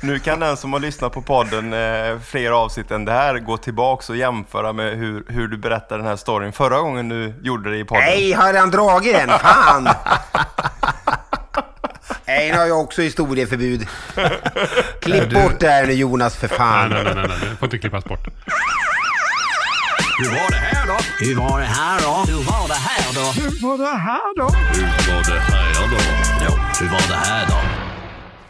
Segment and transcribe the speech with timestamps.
[0.00, 3.56] Nu kan den som har lyssnat på podden eh, fler avsnitt än det här gå
[3.56, 7.70] tillbaks och jämföra med hur, hur du berättade den här storyn förra gången du gjorde
[7.70, 8.04] det i podden.
[8.04, 9.28] Nej, har han dragit den?
[9.38, 9.88] Fan!
[12.26, 13.86] Nej, nu har jag också historieförbud.
[15.00, 16.90] Klipp du- bort det här nu Jonas för fan.
[16.90, 18.26] Nej, nej, nej, nej, det får inte klippas bort.
[20.18, 20.96] Hur var det här då?
[21.24, 22.32] Hur var det här då?
[22.32, 23.20] Hur var det här då?
[23.42, 24.48] Hur var det här då?
[24.74, 25.96] Hur var det här då?
[26.80, 27.83] Hur var det här då?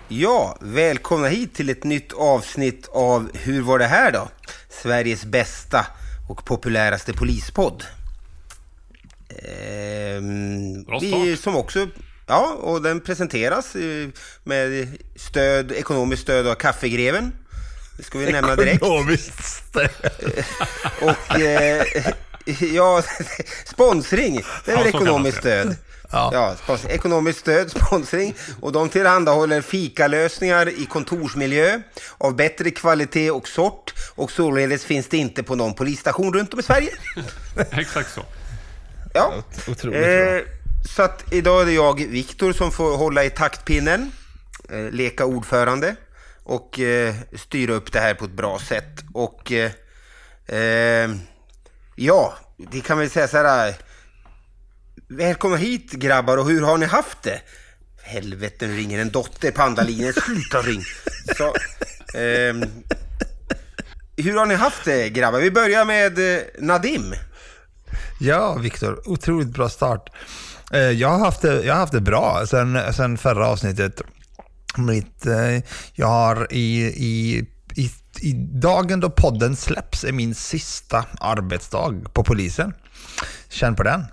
[0.09, 4.29] Ja, välkomna hit till ett nytt avsnitt av Hur var det här då?
[4.69, 5.87] Sveriges bästa
[6.29, 7.85] och populäraste polispodd.
[9.29, 11.89] Ehm, Bra vi som också,
[12.27, 14.09] ja, och den presenteras eh,
[14.43, 17.33] med stöd, ekonomiskt stöd av Kaffegreven.
[17.97, 18.77] Det ska vi nämna direkt.
[18.77, 19.91] Ekonomiskt stöd.
[21.01, 21.85] Och eh,
[22.75, 23.03] ja,
[23.65, 25.77] sponsring, det är väl ekonomiskt stöd.
[26.13, 28.35] Ja, spons- ekonomiskt stöd, sponsring.
[28.61, 31.81] Och de tillhandahåller fikalösningar i kontorsmiljö
[32.19, 33.95] av bättre kvalitet och sort.
[34.15, 36.91] Och således finns det inte på någon polisstation runt om i Sverige.
[37.71, 38.21] Exakt så.
[39.15, 39.33] Ja.
[39.69, 40.09] Otroligt bra.
[40.11, 40.43] Eh,
[40.97, 44.13] så att idag är det jag, Viktor, som får hålla i taktpinnen,
[44.71, 45.97] eh, leka ordförande
[46.45, 49.01] och eh, styra upp det här på ett bra sätt.
[49.15, 49.71] Och eh,
[50.47, 51.11] eh,
[51.95, 53.75] ja, det kan väl säga så här.
[55.09, 57.41] Välkomna hit grabbar och hur har ni haft det?
[58.03, 60.13] Helvete, nu ringer en dotter på andra linjen.
[60.13, 60.83] Sluta ring!
[61.37, 61.55] Så,
[62.19, 62.65] ehm,
[64.17, 65.41] hur har ni haft det grabbar?
[65.41, 67.15] Vi börjar med eh, Nadim.
[68.21, 69.09] Ja, Viktor.
[69.09, 70.11] Otroligt bra start.
[70.73, 74.03] Eh, jag har haft det, jag har haft det bra sen, sen förra avsnittet.
[74.77, 75.63] Mitt, eh,
[75.95, 77.91] jag har i, i, i,
[78.21, 82.75] i dagen då podden släpps är min sista arbetsdag på polisen.
[83.49, 84.05] Känn på den.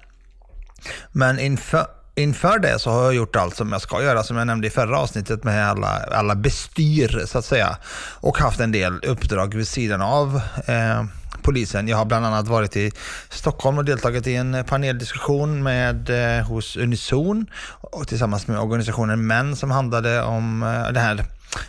[1.12, 1.86] Men inför,
[2.16, 4.70] inför det så har jag gjort allt som jag ska göra, som jag nämnde i
[4.70, 7.78] förra avsnittet med alla, alla bestyr så att säga.
[8.20, 11.04] Och haft en del uppdrag vid sidan av eh,
[11.42, 11.88] polisen.
[11.88, 12.92] Jag har bland annat varit i
[13.30, 19.56] Stockholm och deltagit i en paneldiskussion med, eh, hos Unison och tillsammans med organisationen Män
[19.56, 21.26] som handlade om eh, det här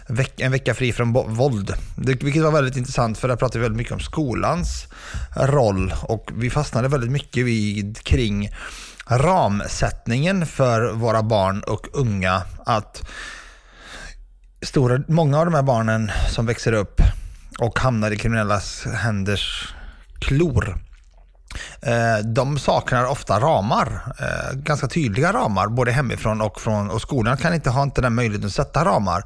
[0.06, 1.74] veck, en vecka fri från våld.
[1.96, 4.86] Det, vilket var väldigt intressant för där pratade vi väldigt mycket om skolans
[5.36, 8.50] roll och vi fastnade väldigt mycket vid kring
[9.06, 12.42] ramsättningen för våra barn och unga.
[12.66, 13.08] Att
[14.62, 17.00] stora, många av de här barnen som växer upp
[17.58, 19.74] och hamnar i kriminellas händers
[20.20, 20.78] klor
[21.82, 27.36] eh, de saknar ofta ramar, eh, ganska tydliga ramar, både hemifrån och från och skolan
[27.36, 29.24] kan inte ha inte den möjligheten att sätta ramar.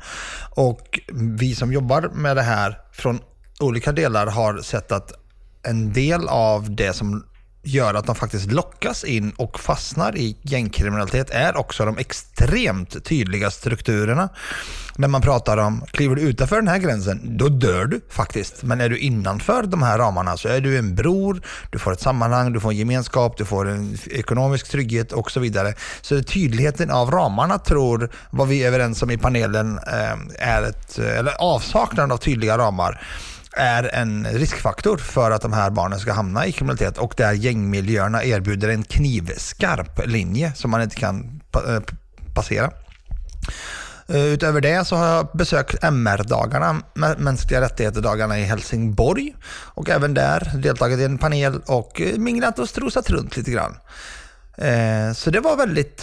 [0.50, 3.20] Och vi som jobbar med det här från
[3.60, 5.12] olika delar har sett att
[5.62, 7.24] en del av det som
[7.66, 13.50] gör att de faktiskt lockas in och fastnar i gängkriminalitet är också de extremt tydliga
[13.50, 14.28] strukturerna.
[14.96, 18.62] När man pratar om, kliver du utanför den här gränsen, då dör du faktiskt.
[18.62, 22.00] Men är du innanför de här ramarna så är du en bror, du får ett
[22.00, 25.74] sammanhang, du får en gemenskap, du får en ekonomisk trygghet och så vidare.
[26.00, 30.98] Så tydligheten av ramarna tror, vad vi är överens om i panelen, eh, är ett,
[30.98, 33.00] eller avsaknaden av tydliga ramar
[33.56, 38.24] är en riskfaktor för att de här barnen ska hamna i kriminalitet och där gängmiljöerna
[38.24, 41.80] erbjuder en knivskarp linje som man inte kan eh,
[42.34, 42.70] passera.
[44.08, 46.82] Eh, utöver det så har jag besökt MR-dagarna,
[47.18, 52.68] mänskliga rättigheter-dagarna i Helsingborg och även där deltagit i en panel och eh, minglat och
[52.68, 53.76] strosat runt lite grann.
[54.58, 56.02] Eh, Så det var väldigt,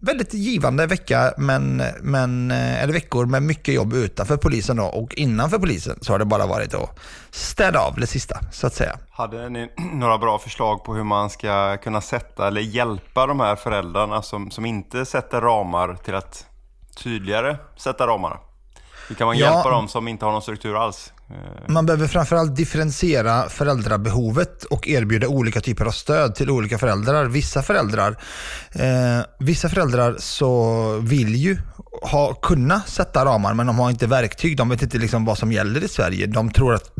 [0.00, 5.14] väldigt givande vecka, men, men, eh, eller veckor med mycket jobb utanför polisen då, och
[5.14, 6.98] innanför polisen så har det bara varit att
[7.30, 8.98] städa av det sista, så att säga.
[9.10, 13.56] Hade ni några bra förslag på hur man ska kunna sätta eller hjälpa de här
[13.56, 16.46] föräldrarna som, som inte sätter ramar till att
[17.02, 18.36] tydligare sätta ramarna?
[19.08, 19.46] Hur kan man Ja.
[19.54, 21.12] hjälpa dem som inte har någon struktur alls?
[21.32, 21.72] Eh.
[21.72, 27.24] Man behöver framförallt differentiera föräldrabehovet och erbjuda olika typer av stöd till olika föräldrar.
[27.24, 28.16] Vissa föräldrar,
[28.72, 31.58] eh, vissa föräldrar så vill ju
[32.02, 34.56] ha, kunna sätta ramar men de har inte verktyg.
[34.56, 36.26] De vet inte liksom vad som gäller i Sverige.
[36.26, 36.90] De tror att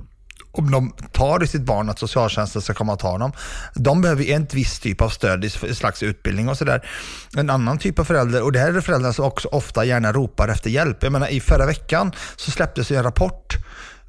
[0.53, 3.33] om de tar i sitt barn att socialtjänsten ska komma och ta dem.
[3.75, 6.89] De behöver en viss typ av stöd i slags utbildning och sådär.
[7.37, 10.49] En annan typ av förälder, och det här är föräldrar som också ofta gärna ropar
[10.49, 11.03] efter hjälp.
[11.03, 13.57] Jag menar i förra veckan så släpptes en rapport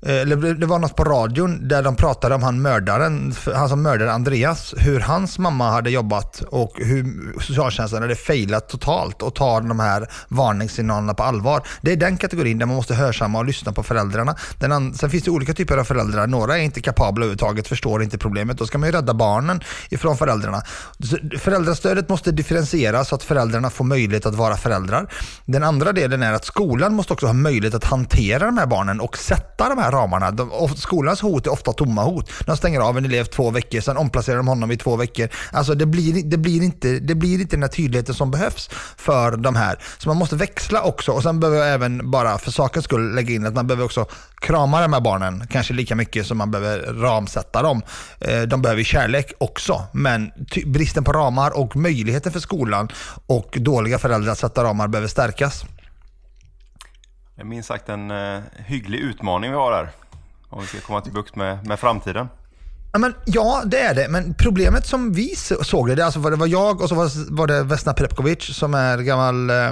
[0.06, 3.82] Eh, eller det- var något på radion där de pratade om han mördaren, han som
[3.82, 7.06] mördade Andreas, hur hans mamma hade jobbat och hur
[7.42, 11.62] socialtjänsten hade failat totalt och tar de här varningssignalerna på allvar.
[11.82, 14.36] Det är den kategorin där man måste hörsamma och lyssna på föräldrarna.
[14.60, 16.28] Den sen finns det olika typer av föräldrar.
[16.28, 18.58] Några är inte kapabla överhuvudtaget, förstår inte problemet.
[18.58, 20.62] Då ska man ju rädda barnen ifrån föräldrarna.
[21.40, 25.08] Föräldrastödet måste differentieras så att föräldrarna får möjlighet att vara föräldrar.
[25.46, 29.00] Den andra delen är att skolan måste också ha möjlighet att hantera de här barnen
[29.00, 30.32] och sätta de här ramarna.
[30.32, 32.30] De, skolans hot är ofta tomma hot.
[32.46, 35.30] De stänger av en elev två veckor, sen omplacerar de honom i två veckor.
[35.52, 39.38] Alltså det blir, det blir, inte, det blir inte den här tydligheten som behövs för
[39.38, 39.80] de här.
[39.98, 43.34] Så man måste växla också och sen behöver jag även bara för sakens skull lägga
[43.36, 44.06] in att man behöver också
[44.42, 47.82] krama de här barnen, kanske lika mycket som man behöver ramsätta dem.
[48.20, 52.90] Eh, de behöver kärlek också, men ty- bristen på ramar och möjligheten för skolan
[53.26, 55.66] och dåliga föräldrar att sätta ramar behöver stärkas.
[57.36, 59.90] Det är minst sagt en eh, hygglig utmaning vi har här,
[60.50, 62.28] Om vi ska komma till bukt med, med framtiden.
[62.92, 64.08] Ja, men, ja, det är det.
[64.10, 67.36] Men problemet som vi såg det, det, alltså, var det var jag och så var,
[67.36, 69.72] var det Vesna Prepkovic som är gammal eh,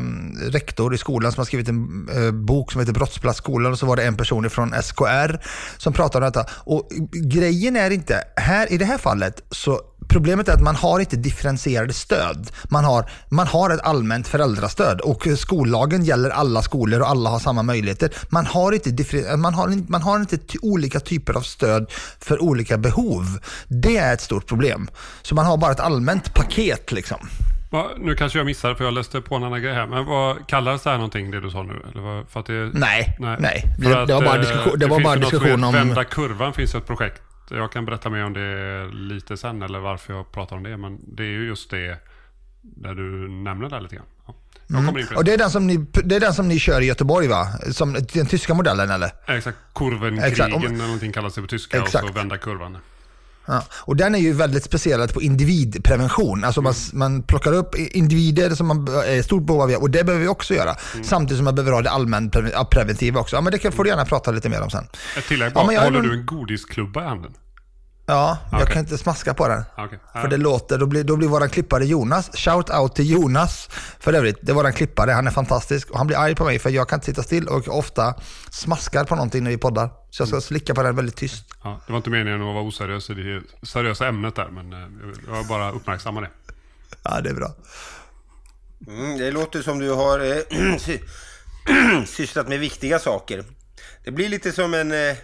[0.51, 3.95] rektor i skolan som har skrivit en eh, bok som heter Brottsplatsskolan och så var
[3.95, 5.45] det en person från SKR
[5.77, 6.49] som pratade om detta.
[6.53, 9.81] Och grejen är inte, här i det här fallet så
[10.11, 12.51] Problemet är att man har inte differentierade stöd.
[12.69, 17.39] Man har, man har ett allmänt föräldrastöd och skollagen gäller alla skolor och alla har
[17.39, 18.09] samma möjligheter.
[18.29, 19.05] Man har inte,
[19.37, 23.23] man har, man har inte olika typer av stöd för olika behov.
[23.67, 24.89] Det är ett stort problem.
[25.21, 27.17] Så man har bara ett allmänt paket liksom.
[27.71, 29.87] Va, nu kanske jag missade för jag läste på en annan grej här.
[29.87, 31.73] Men vad kallades det här någonting det du sa nu?
[31.91, 33.63] Eller vad, för att det, Nej, nej.
[33.83, 36.53] För Det- det var bara eh, diskussion- det var finns bara diskussion om- Vända kurvan
[36.53, 37.21] finns ett projekt.
[37.51, 40.77] Jag kan berätta mer om det lite sen eller varför jag pratar om det.
[40.77, 41.97] Men det är ju just det
[42.61, 44.05] där du nämner det lite grann.
[44.27, 44.33] Ja.
[44.91, 45.15] På det.
[45.15, 47.47] Och det är, den som ni, det är den som ni kör i Göteborg va?
[47.71, 49.11] Som den tyska modellen eller?
[49.27, 52.03] Exakt, kurvenkrigen Exakt, om- eller någonting kallas det på tyska Exakt.
[52.03, 52.77] och så vända kurvan.
[53.51, 53.63] Ja.
[53.71, 56.43] Och den är ju väldigt speciell på individprevention.
[56.43, 60.23] Alltså man, man plockar upp individer som man är stort behov av och det behöver
[60.23, 60.75] vi också göra.
[61.03, 63.35] Samtidigt som man behöver ha det allmänt pre- ja, preventiva också.
[63.35, 64.87] Ja, men det kan, får du gärna prata lite mer om sen.
[65.17, 67.31] Ett tillägg Ja, bara, men jag håller du en godisklubba i handen?
[68.05, 68.73] Ja, jag Okej.
[68.73, 69.63] kan inte smaska på den.
[69.77, 69.99] Okej.
[70.21, 74.13] För det låter, då blir, då blir våran klippare Jonas, shout out till Jonas för
[74.13, 76.69] övrigt, det är våran klippare, han är fantastisk och han blir arg på mig för
[76.69, 78.13] jag kan inte sitta still och ofta
[78.49, 79.89] smaskar på någonting när vi poddar.
[80.11, 81.45] Så jag ska slicka på den väldigt tyst.
[81.63, 84.79] Ja, det var inte meningen att vara oseriös i det seriösa ämnet där, men eh,
[85.25, 86.29] jag var bara uppmärksamma det.
[87.03, 87.55] Ja, det är bra.
[88.87, 90.77] Mm, det låter som du har eh,
[92.05, 93.43] sysslat med viktiga saker.
[94.03, 95.17] Det blir lite som en eh,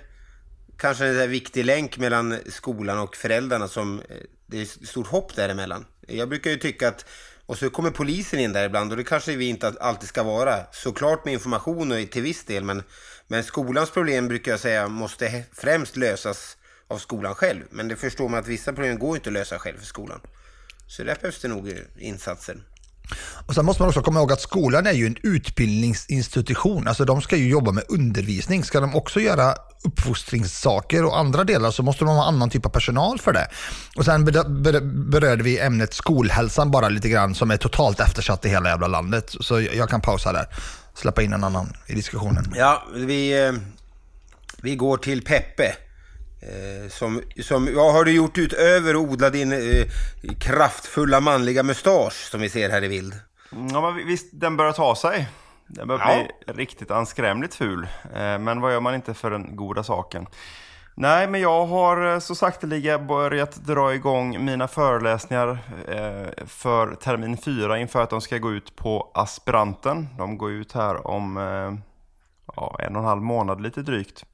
[0.78, 4.16] kanske en där viktig länk mellan skolan och föräldrarna som eh,
[4.46, 5.86] det är stort hopp däremellan.
[6.08, 7.06] Jag brukar ju tycka att
[7.46, 10.56] och så kommer polisen in där ibland och det kanske vi inte alltid ska vara.
[10.72, 12.84] Såklart med information och till viss del men,
[13.28, 16.58] men skolans problem brukar jag säga måste främst lösas
[16.88, 17.64] av skolan själv.
[17.70, 20.20] Men det förstår man att vissa problem går inte att lösa själv för skolan.
[20.88, 22.58] Så där behövs det nog eh, insatser.
[23.48, 26.88] Och sen måste man också komma ihåg att skolan är ju en utbildningsinstitution.
[26.88, 28.64] Alltså de ska ju jobba med undervisning.
[28.64, 32.70] Ska de också göra uppfostringssaker och andra delar så måste de ha annan typ av
[32.70, 33.48] personal för det.
[33.96, 34.26] Och sen
[35.10, 39.36] berörde vi ämnet skolhälsan bara lite grann som är totalt eftersatt i hela jävla landet.
[39.40, 40.48] Så jag kan pausa där.
[40.98, 42.44] Släppa in en annan i diskussionen.
[42.56, 43.54] Ja, vi, eh,
[44.62, 45.76] vi går till Peppe.
[46.42, 49.86] Eh, som, som, vad har du gjort utöver att odla din eh,
[50.40, 53.14] kraftfulla manliga mustasch som vi ser här i bild?
[53.72, 55.28] Ja, men visst, den börjar ta sig.
[55.68, 56.54] Den börjar Ja.
[56.54, 57.88] bli riktigt anskrämligt ful.
[58.16, 60.26] Eh, Men vad gör man inte för den goda saken?
[61.00, 67.38] Nej, men jag har eh, så sakteliga börjat dra igång mina föreläsningar eh, för termin
[67.38, 70.08] 4 inför att de ska gå ut på aspiranten.
[70.18, 71.74] De går ut här om eh,
[72.56, 74.26] ja, en och en halv månad lite drygt.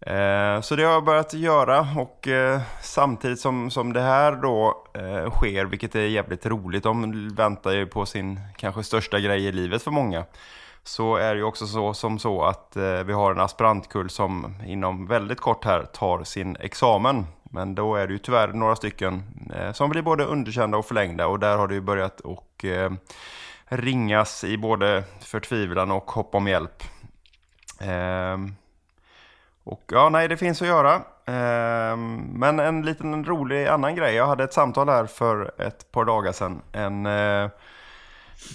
[0.00, 4.84] Eh, Så det har jag börjat göra och eh, samtidigt som, som det här då
[4.94, 9.52] eh, sker, vilket är jävligt roligt, de väntar ju på sin kanske största grej i
[9.52, 10.24] livet för många.
[10.84, 14.54] Så är det ju också så som så att eh, vi har en aspirantkull som
[14.66, 17.26] inom väldigt kort här tar sin examen.
[17.42, 19.22] Men då är det ju tyvärr några stycken
[19.56, 22.92] eh, som blir både underkända och förlängda och där har det ju börjat och eh,
[23.64, 26.82] ringas i både förtvivlan och hopp om hjälp.
[27.80, 28.54] Ehm,
[29.64, 31.02] och ja, nej, det finns att göra.
[31.26, 34.14] Ehm, men en liten rolig annan grej.
[34.14, 36.62] Jag hade ett samtal här för ett par dagar sedan.
[36.72, 37.50] En eh,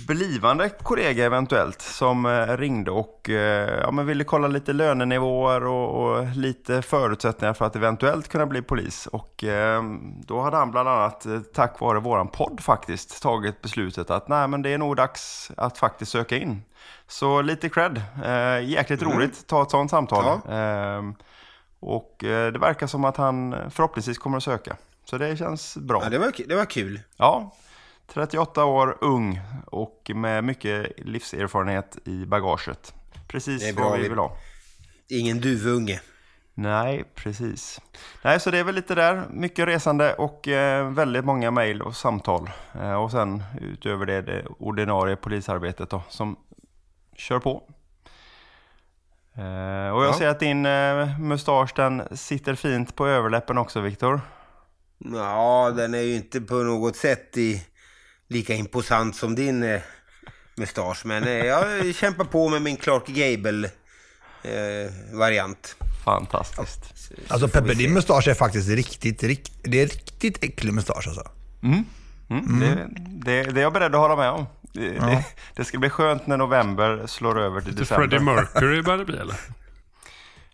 [0.08, 6.04] blivande kollega eventuellt som eh, ringde och eh, ja, men ville kolla lite lönenivåer och,
[6.04, 9.08] och lite förutsättningar för att eventuellt kunna bli polis.
[9.08, 9.84] Och eh,
[10.26, 14.48] då hade han bland annat eh, tack vare våran podd faktiskt tagit beslutet att nej
[14.48, 16.62] men det är nog dags att faktiskt söka in.
[17.08, 18.02] Så lite cred.
[18.26, 19.14] Eh, jäkligt Mm.
[19.14, 20.40] roligt ta ett sånt samtal.
[20.50, 21.16] Ehm,
[21.80, 24.78] och eh, det verkar som att han förhoppningsvis kommer att söka.
[25.06, 26.04] Så det känns bra.
[26.04, 27.00] Ja, det var, det var kul.
[27.18, 27.52] Ja,
[28.14, 32.94] 38 år, ung och med mycket livserfarenhet i bagaget.
[33.28, 34.38] Precis vad vi vi- vill ha.
[35.10, 36.00] Ingen duvunge.
[36.54, 37.82] Nej, precis.
[38.24, 39.24] Nej, så det är väl lite där.
[39.30, 42.50] Mycket resande och eh, väldigt många mejl och samtal.
[42.82, 46.36] Eh, och sen utöver det, det ordinarie polisarbetet då, som
[47.16, 47.64] kör på.
[49.34, 50.14] Eh, och jag Ja.
[50.18, 50.62] ser att din
[51.20, 54.22] mustasch den sitter fint på överläppen också, Viktor.
[54.98, 57.66] Ja, den är ju inte på något sätt i,
[58.28, 59.82] lika imposant som din eh,
[60.56, 61.06] mustasch.
[61.06, 63.08] Men eh, jag kämpar på med min Clark
[64.44, 65.76] Gable-variant.
[66.06, 67.12] Fantastiskt.
[67.28, 71.30] Alltså Peppe, din mustasch är faktiskt riktigt, rikt, det är riktigt äcklig mustasch alltså.
[71.64, 71.86] Mm,
[72.60, 72.88] Det,
[73.26, 74.46] det, det är jag beredd att hålla med om.
[74.74, 78.08] Det, det, det ska bli skönt när november slår över till Lite december.
[78.08, 79.36] Freddie Mercury börjar det bli eller?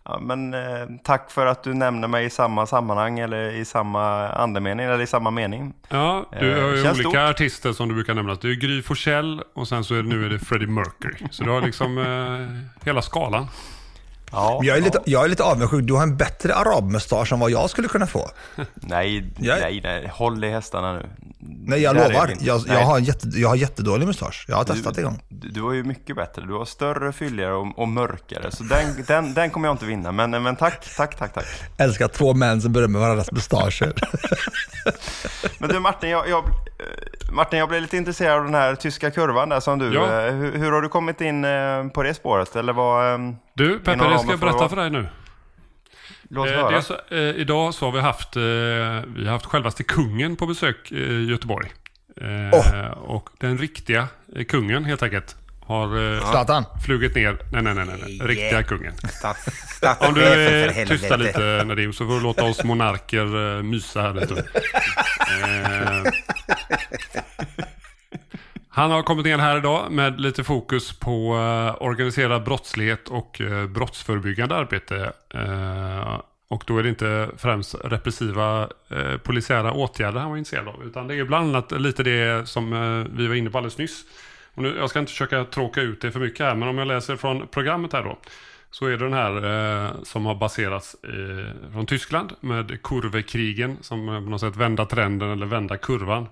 [0.06, 0.60] Ja, men, eh,
[1.04, 5.08] tack för att du nämner mig i samma sammanhang eller i samma andemening eller i
[5.08, 5.74] samma mening.
[5.90, 7.16] Ja, du Eh, har ju olika stort.
[7.16, 8.36] artister som du brukar nämna.
[8.36, 11.16] Det är Gry Forssell och sen så är det, nu är det Freddie Mercury.
[11.32, 13.48] Så du har liksom eh, hela skalan.
[14.34, 15.04] Ja, Jag är, lite, ja.
[15.06, 15.84] jag är lite avundsjuk.
[15.88, 18.30] Du har en bättre arabmustasch än vad jag skulle kunna få.
[18.76, 21.10] Nej, Jag- nej, nej, håll i hästarna nu.
[21.66, 22.34] Nej, jag Där är lovar.
[22.40, 22.78] Jag, Nej.
[22.78, 24.46] jag, har jätte, jag har jättedålig mustasch.
[24.48, 25.22] Jag har testat en gång.
[25.30, 26.42] Du, du har ju mycket bättre.
[26.42, 28.52] Du har större, fylligare och, och mörkare.
[28.52, 30.12] Så den, den, den kommer jag inte vinna.
[30.12, 31.46] Men, men tack, tack, tack, tack.
[31.78, 33.94] Älskar två män som berömmer varandras mustascher.
[35.58, 39.12] Men du Martin, jag, jag, eh, Martin, jag blev lite intresserad av den här tyska
[39.12, 39.94] kurvan där som du.
[39.94, 40.26] Ja.
[40.28, 42.56] eh, Hur, hur har du kommit in eh, på det spåret?
[42.56, 43.14] Eller vad...
[43.14, 43.20] eh,
[43.56, 45.08] Du ramen ska jag berätta för dig nu.
[46.30, 46.72] Låt Eh, höra.
[46.72, 48.42] dels, eh, idag så har vi haft, eh,
[49.16, 51.72] vi har haft självaste kungen på besök eh, i Göteborg.
[52.22, 56.66] Eh, Och den riktiga eh, kungen helt enkelt har eh, Zlatan.
[56.86, 57.38] flugit ner.
[57.52, 58.64] Nej, nej, nej, nej, riktiga Yeah.
[58.64, 58.94] kungen.
[58.98, 59.48] Stats,
[60.08, 60.24] Om du
[60.66, 64.44] eh, tystar lite Nadim så får du låta oss monarker eh, mysa här lite.
[68.76, 73.68] Han har kommit ner här idag med lite fokus på eh, organiserad brottslighet och eh,
[73.68, 75.12] brottsförebyggande arbete.
[75.30, 80.84] Eh, och då är det inte främst repressiva eh, polisiära åtgärder han var intresserad av.
[80.84, 84.04] Utan det är bland annat lite det som eh, vi var inne på alldeles nyss.
[84.54, 86.88] Och nu, jag ska inte försöka tråka ut det för mycket här, men om jag
[86.88, 88.18] läser från programmet här då.
[88.72, 89.36] Så är det den här
[89.86, 94.86] eh, som har baserats i, från Tyskland med kurvekrigen som eh, på något sätt vända
[94.86, 96.28] trenden eller vända kurvan.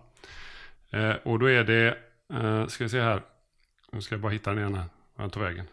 [0.92, 1.98] Eh, och då är det,
[2.34, 3.22] Uh, ska vi se här,
[3.92, 4.86] nu ska jag bara hitta den igen här.
[5.18, 5.66] Jag tar vägen.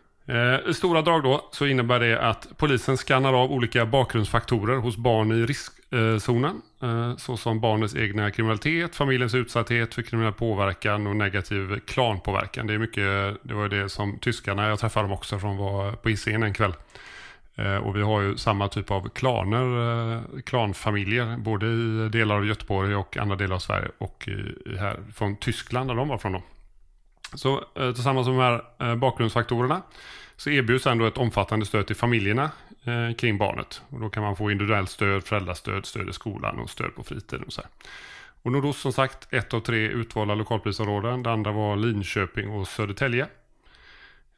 [0.68, 5.32] I stora drag då så innebär det att polisen skannar av olika bakgrundsfaktorer hos barn
[5.32, 6.62] i riskzonen.
[6.82, 12.66] Eh, såsom barnets egna kriminalitet, familjens utsatthet för kriminell påverkan och negativ klanpåverkan.
[12.66, 16.08] Det är mycket, det var det som tyskarna, jag träffade dem också från var på
[16.08, 16.72] Hisingen en kväll.
[17.58, 22.46] Eh, och vi har ju samma typ av klaner, eh, klanfamiljer, både i delar av
[22.46, 26.32] Göteborg och andra delar av Sverige och i, här från Tyskland där de var från
[26.32, 26.42] då.
[27.34, 29.82] Så eh, tillsammans med de här bakgrundsfaktorerna
[30.36, 32.50] så erbjuds ändå ett omfattande stöd till familjerna
[32.84, 33.82] eh, kring barnet.
[33.88, 37.42] Och då kan man få individuellt stöd, föräldrastöd, stöd i skolan och stöd på fritiden
[37.42, 37.70] och så här.
[38.42, 41.22] Och Nordost som sagt ett av tre utvalda lokalpolisområden.
[41.22, 43.26] Det andra var Linköping och Södertälje.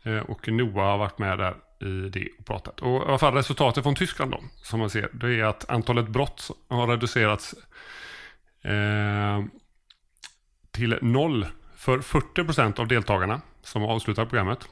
[0.03, 2.81] Eh, och NOA har varit med där i det och pratat.
[2.81, 6.09] Och i alla fall resultatet från Tyskland då, som man ser, det är att antalet
[6.09, 7.55] brott har reducerats
[8.63, 9.45] eh,
[10.71, 11.47] till noll
[11.77, 14.69] för 40% av deltagarna som har avslutat programmet.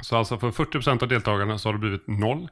[0.00, 2.48] Så alltså för 40% av deltagarna så har det blivit noll.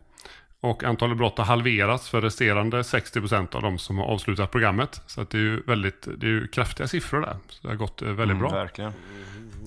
[0.60, 5.02] Och antalet brott har halverats för resterande 60% av de som har avslutat programmet.
[5.06, 7.36] Så att det är ju väldigt, det är ju kraftiga siffror där.
[7.48, 8.50] Så det har gått eh, väldigt bra.
[8.50, 8.92] Verkligen.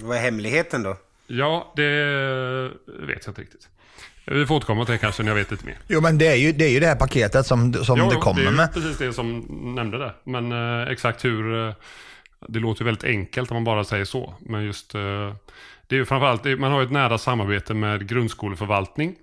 [0.01, 0.97] Vad är hemligheten då?
[1.27, 1.91] Ja, det
[2.85, 3.69] vet jag inte riktigt.
[4.25, 5.77] Vi får återkomma till det kanske när jag vet lite mer.
[5.87, 8.15] Jo, men det är ju det, är ju det här paketet som, som Jo, det
[8.15, 8.73] kommer det är ju med.
[8.73, 9.39] precis det som
[9.75, 10.13] nämnde det.
[10.23, 11.67] Men eh, exakt hur...
[11.67, 11.73] Eh,
[12.47, 14.33] det låter ju väldigt enkelt om man bara säger så.
[14.39, 14.95] Men just...
[14.95, 15.33] Eh,
[15.87, 16.59] det är ju framförallt...
[16.59, 19.15] Man har ju ett nära samarbete med grundskoleförvaltning.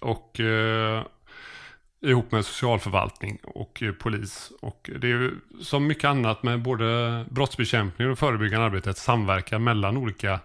[0.00, 0.40] Och...
[0.40, 1.02] Eh,
[2.00, 4.52] ihop med socialförvaltning och eh, polis.
[4.60, 9.64] Och det är ju som mycket annat med både brottsbekämpning och förebyggande arbete ett samverkan
[9.64, 10.40] mellan olika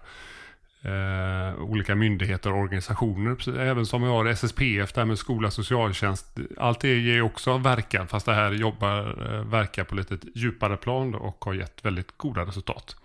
[0.81, 3.59] eh, olika myndigheter och organisationer.
[3.59, 6.37] Även som vi har SSPF, där med skola, socialtjänst.
[6.57, 10.77] Allt det ger ju också verkan, fast det här jobbar, eh, verkar på lite djupare
[10.77, 12.95] plan och har gett väldigt goda resultat.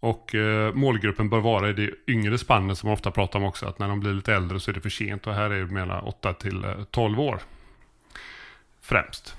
[0.00, 3.66] Och eh, målgruppen bör vara i det yngre spannet som man ofta pratar om också,
[3.66, 5.66] att när de blir lite äldre så är det för sent och här är det
[5.66, 7.40] mellan 8 till eh, 12 år.
[8.80, 9.36] Främst.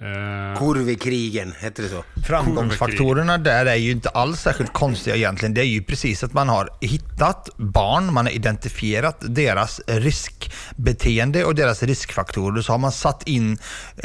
[0.00, 2.04] Eh, Kurvikrigen, heter det så?
[2.26, 5.54] Framgångsfaktorerna där är ju inte alls särskilt konstiga egentligen.
[5.54, 11.54] Det är ju precis att man har hittat barn, man har identifierat deras riskbeteende och
[11.54, 12.62] deras riskfaktorer.
[12.62, 13.58] Så har man satt in,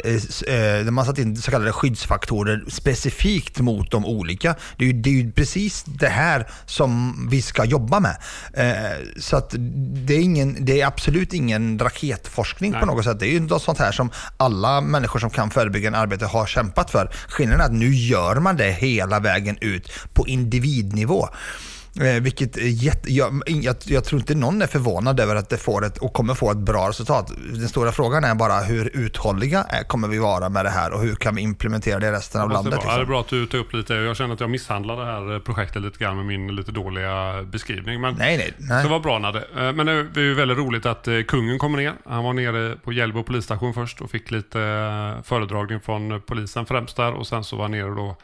[0.04, 4.54] eh, eh, man satt in så kallade skyddsfaktorer specifikt mot de olika.
[4.76, 8.16] Det är ju, det är ju precis det här som vi ska jobba med.
[8.54, 9.54] Eh, så att
[10.06, 13.20] det är, ingen, det är absolut ingen raketforskning på något sätt.
[13.20, 15.50] Det är ju något sånt här som alla människor som kan
[15.82, 17.10] förebyggande arbete har kämpat för.
[17.28, 21.28] Skillnaden är att nu gör man det hela vägen ut på individnivå.
[22.00, 25.56] Eh, vilket är jätte, jag, jag, jag tror inte någon är förvånad över att det
[25.58, 27.32] får ett, och kommer få ett bra resultat.
[27.54, 31.00] Den stora frågan är bara hur uthålliga är, kommer vi vara med det här och
[31.00, 32.72] hur kan vi implementera det i resten av landet?
[32.74, 33.08] ja, Det är Liksom.
[33.10, 33.94] bra att du tar upp lite.
[33.94, 38.00] Jag känner att jag misshandlar det här projektet lite grann med min lite dåliga beskrivning.
[38.00, 38.82] Men Nej, nej, nej.
[38.84, 39.44] det var bra när det.
[39.66, 41.92] eh, Men det är ju väldigt roligt att eh, kungen kommer ner.
[42.08, 46.96] Han var nere på Hjällbo polisstation först och fick lite eh, föredragning från polisen främst
[46.96, 47.12] där.
[47.12, 48.16] Och sen så var han nere då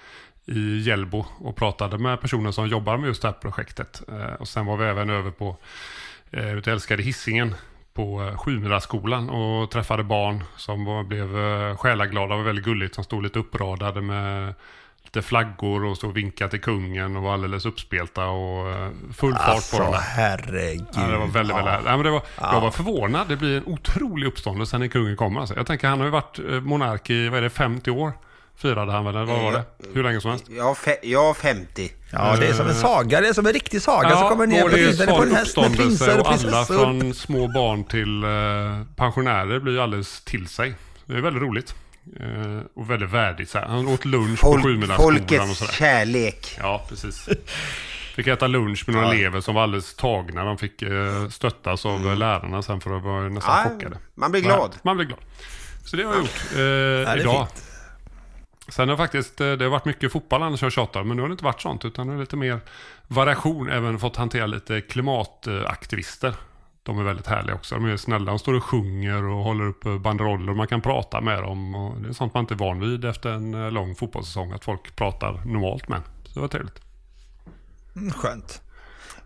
[0.48, 4.02] i Hjällbo och pratade med personer som jobbar med just det här projektet.
[4.08, 5.56] Eh, Och sen var vi även över på
[6.30, 7.54] eh, ute i älskade Hisingen
[7.94, 12.94] på eh, Sjumilaskolan och träffade barn som var, blev eh, själaglada och väldigt gulligt.
[12.94, 14.54] Som stod lite uppradade med
[15.04, 19.32] lite flaggor och stod och vinkade till kungen och var alldeles uppspelta och eh, full
[19.34, 19.94] fart Alltså, på dem.
[20.00, 20.86] herregud.
[20.94, 21.86] Ja, det var väldigt, väldigt härligt.
[21.86, 23.28] Ja, men det var, Jag var förvånad.
[23.28, 25.40] Det blir en otrolig uppståndelse när kungen kommer.
[25.40, 25.56] Alltså.
[25.56, 28.12] Jag tänker, han har ju varit eh, monark i, vad är det, 50 år?
[28.62, 29.64] Firade han väl, eller vad var det?
[29.94, 30.44] Hur länge som helst.
[30.48, 31.92] Ja, fe, ja 50.
[32.12, 33.20] Ja, det är som en saga.
[33.20, 35.76] Det är som en riktig saga som kommer ner på vinden på en häst med
[35.76, 36.74] prinsar och och alla prinsessor.
[36.84, 40.74] från små barn till eh, pensionärer blir alldeles till sig.
[41.06, 41.74] Det är väldigt roligt.
[42.20, 43.50] Eh, och väldigt värdigt.
[43.50, 43.66] Så här.
[43.66, 45.72] Han åt lunch på Folk, Sjumilaskolan och folkets sådär.
[45.72, 46.56] kärlek.
[46.60, 47.28] Ja, precis.
[48.16, 50.44] Fick äta lunch med några elever som var alldeles tagna.
[50.44, 53.98] De fick eh, stöttas av lärarna sen för att vara nästan Ja, chockade.
[54.14, 54.74] man blir glad.
[54.82, 55.18] Man, blir glad.
[55.84, 57.46] Så det har jag gjort eh, är idag.
[57.54, 57.64] fint.
[58.68, 61.28] Sen har faktiskt, eh, det har varit mycket fotboll annars jag tjatar, men nu har
[61.28, 62.60] det inte varit sånt, utan det är lite mer
[63.06, 63.70] variation.
[63.70, 66.34] Även fått hantera lite klimataktivister.
[66.82, 67.74] De är väldigt härliga också.
[67.74, 70.54] De är snälla, de står och sjunger och håller upp eh, banderoller.
[70.54, 71.74] Man kan prata med dem.
[71.74, 74.64] Och det är sånt man inte är van vid efter en eh, lång fotbollssäsong, att
[74.64, 76.02] folk pratar normalt med.
[76.24, 76.80] Så det var trevligt.
[77.96, 78.62] Mm, skönt.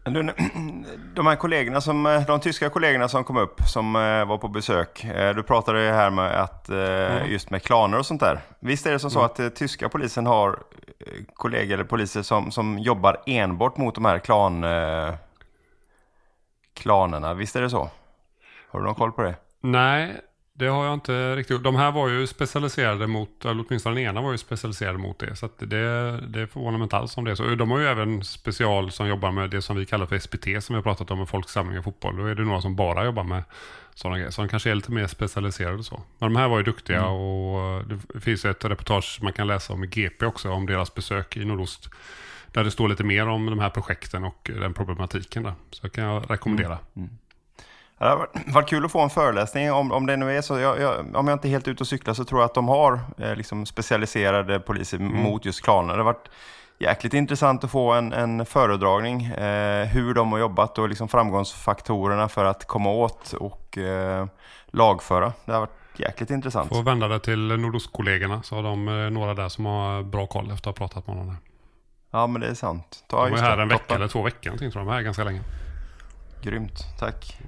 [0.05, 0.23] Du,
[1.15, 4.49] de här kollegorna som, eh, de tyska kollegorna som kom upp, som eh, var på
[4.49, 5.05] besök.
[5.05, 8.41] eh, Du pratade ju här med att, eh, just med klaner och sånt där.
[8.61, 10.59] Visst är det som så att eh, tyska polisen har
[11.35, 14.65] kollegor eller poliser som, som jobbar enbart mot de här klan,
[16.75, 17.35] klanerna?
[17.35, 17.91] Visst är det så?
[18.69, 19.35] Har du någon koll på det?
[19.61, 20.21] Nej,
[20.55, 21.63] Det har jag inte riktigt.
[21.63, 25.37] De här var ju specialiserade mot, eller åtminstone den ena var ju specialiserad mot det.
[25.37, 27.37] Så det, det förvånar mig inte alls om det.
[27.37, 30.45] Så de har ju även special som jobbar med det som vi kallar för SPT
[30.65, 32.17] som vi har pratat om med Folks samling i fotboll.
[32.17, 33.45] Då är det några som bara jobbar med
[33.95, 34.31] sådana grejer.
[34.31, 36.03] Så de kanske är lite mer specialiserade så.
[36.19, 37.11] Men de här var ju duktiga Mm.
[37.13, 37.85] och
[38.15, 41.45] det finns ett reportage man kan läsa om i GP också om deras besök i
[41.45, 41.89] Nordost.
[42.53, 45.55] Där det står lite mer om de här projekten och den problematiken där.
[45.71, 46.79] Så det kan jag rekommendera.
[46.95, 47.03] Ja,
[48.03, 50.59] Det har varit, kul att få en föreläsning om, om det nu är så.
[50.59, 52.69] Jag, jag, om jag inte är helt ute och cyklar så tror jag att de
[52.69, 55.93] har eh, liksom specialiserade poliser mot just klaner.
[55.93, 56.29] Det har varit
[56.79, 62.29] jäkligt intressant att få en, en föredragning eh, hur de har jobbat och liksom framgångsfaktorerna
[62.29, 64.27] för att komma åt och eh,
[64.67, 65.33] lagföra.
[65.45, 66.69] Det har varit jäkligt intressant.
[66.69, 70.51] Får vända det till Nordostkollegorna så har de eh, några där som har bra koll
[70.51, 71.37] efter att ha pratat med honom.
[72.11, 73.05] Ja, men det är sant.
[73.09, 74.89] Ta, De är här en vecka eller två veckor någonting tror jag.
[74.89, 75.41] De är här ganska länge.
[76.43, 77.39] Grymt, tack.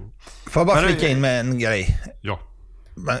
[0.47, 1.97] Får jag bara Men flika in med en grej?
[2.21, 2.39] Ja.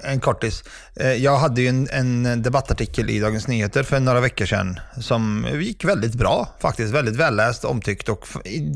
[0.03, 0.63] En kortis.
[0.95, 5.47] Eh, Jag hade ju en, en debattartikel i Dagens Nyheter för några veckor sedan som
[5.53, 6.93] gick väldigt bra faktiskt.
[6.93, 8.27] Väldigt välläst, omtyckt och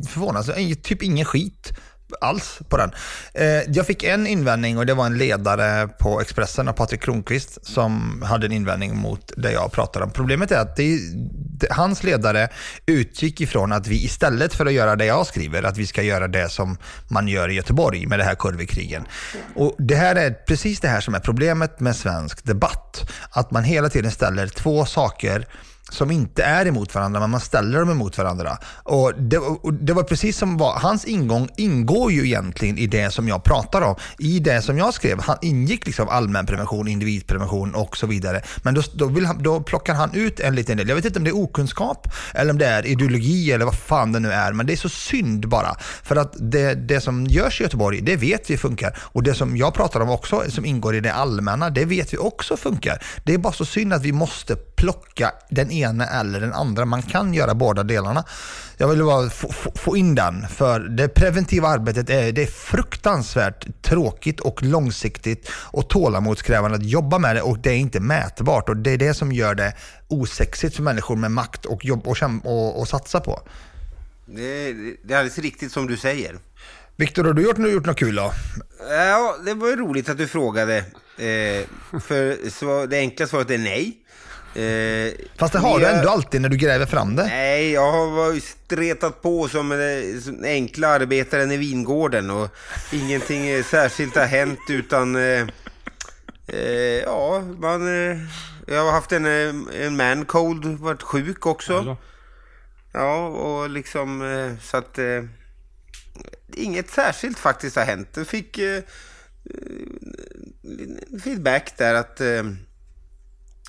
[0.10, 1.72] förvånansvärt, typ ingen skit
[2.22, 2.91] alls på den.
[3.34, 7.65] Eh, Jag fick en invändning och det var en ledare på Expressen av Patrik Kronqvist
[7.65, 10.12] som hade en invändning mot det jag pratade om.
[10.12, 11.00] Problemet är att det,
[11.60, 12.50] det, hans ledare
[12.86, 16.28] utgick ifrån att vi istället för att göra det jag skriver, att vi ska göra
[16.28, 19.08] det som man gör i Göteborg med det här kurvekrigen.
[19.56, 23.10] Och det här är precis det här som är problemet med svensk debatt.
[23.32, 25.48] Att man hela tiden ställer två saker
[25.89, 28.58] som inte är emot varandra, men man ställer dem emot varandra.
[28.84, 33.12] Och det, och det var precis som var, hans ingång ingår ju egentligen i det
[33.12, 33.95] som jag pratar om.
[34.19, 38.41] I det som jag skrev, han ingick liksom allmänprevention, individprevention och så vidare.
[38.63, 40.89] Men då, då, vill han, då plockar han ut en liten del.
[40.89, 44.12] Jag vet inte om det är okunskap eller om det är ideologi eller vad fan
[44.12, 44.54] det nu är.
[44.54, 45.75] Men det är så synd bara.
[46.04, 48.97] För att det, det som görs i Göteborg, det vet vi funkar.
[49.02, 52.17] Och det som jag pratar om också, som ingår i det allmänna, det vet vi
[52.17, 53.04] också funkar.
[53.23, 56.86] Det är bara så synd att vi måste plocka den ena eller den andra.
[56.86, 58.24] Man kan göra båda delarna.
[58.78, 62.48] Jag vill bara få, få, få in den, för det preventiva arbetet är, det är
[62.48, 68.70] fruktansvärt tråkigt och långsiktigt och tålamodskrävande att jobba med det och det är inte mätbart
[68.70, 69.74] och det är det som gör det
[70.08, 73.39] osexigt för människor med makt och jobb och, och, och satsa på.
[74.26, 76.39] Det, det är alldeles riktigt som du säger.
[76.96, 78.32] Viktor, har du gjort, gjort något kul då?
[78.89, 80.78] Ja, det var roligt att du frågade.
[81.18, 81.65] Eh,
[82.00, 83.98] för svar, det enkla svaret är nej.
[84.60, 87.24] Eh, Fast det har vi du ändå alltid när du gräver fram det.
[87.24, 92.48] Nej, jag har varit stretat på som en som enkla arbetaren i vingården och
[92.91, 95.48] ingenting eh, särskilt har hänt utan eh,
[96.48, 98.17] eh, ja, man, eh,
[98.67, 101.98] jag har haft en, eh, en man cold, varit sjuk också.
[102.93, 105.24] Ja, och liksom eh, så att eh,
[106.56, 108.10] inget särskilt faktiskt har hänt.
[108.15, 108.84] Jag fick eh, eh,
[111.24, 112.43] feedback där att eh,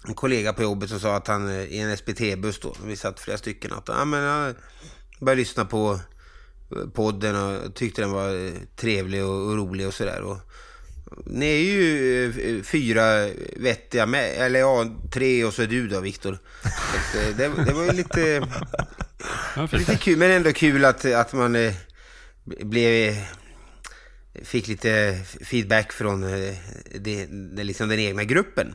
[0.09, 3.21] en kollega på jobbet som sa att han eh, i en SPT-buss då, vi satt
[3.21, 4.55] flera stycken, att ja, men, jag
[5.21, 6.01] började lyssna på
[6.77, 10.37] eh, podden och tyckte den var eh, trevlig och, och rolig och sådär.
[11.27, 16.39] Ni är ju fyra vettiga, med, eller ja, tre och så är du då, Viktor.
[17.37, 18.49] Det, det var ju lite,
[19.73, 21.73] lite kul, men ändå kul att, att man
[22.45, 23.15] blev,
[24.45, 26.57] fick lite feedback från det,
[27.01, 28.75] det, liksom den egna gruppen.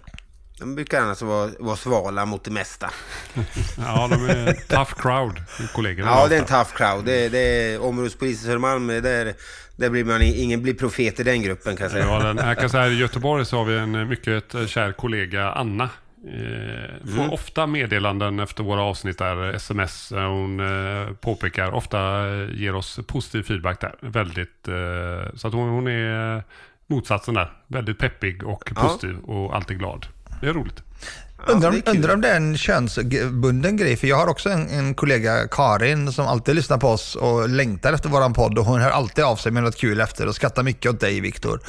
[0.60, 2.90] De brukar annars vara, vara svala mot det mesta.
[3.78, 5.42] Ja, de är en tough crowd,
[5.74, 6.10] kollegorna.
[6.10, 7.06] Ja, det är en tough crowd.
[7.06, 9.34] Det, det är områdespolisen i Södermalm, där,
[9.76, 12.06] där blir man, ingen blir profet i den gruppen kan jag säga.
[12.06, 14.92] Ja, den, jag kan säga här i Göteborg så har vi en mycket eh, kär
[14.92, 15.84] kollega, Anna.
[16.28, 17.30] Eh, får Mm.
[17.30, 20.12] ofta meddelanden efter våra avsnitt där, sms.
[20.12, 23.96] eh, Hon eh, påpekar, ofta eh, ger oss positiv feedback där.
[24.02, 26.44] Väldigt, eh, så att hon, hon är
[26.88, 27.52] motsatsen där.
[27.68, 28.82] Väldigt peppig och Ja.
[28.82, 30.06] positiv och alltid glad.
[30.42, 30.82] Det är roligt.
[31.48, 34.94] Undrar om, undrar om det är en könsbunden grej, för jag har också en, en
[34.96, 38.90] kollega, Karin, som alltid lyssnar på oss och längtar efter våran podd och hon hör
[38.90, 41.60] alltid av sig med något kul efter och skrattar mycket åt dig, Viktor.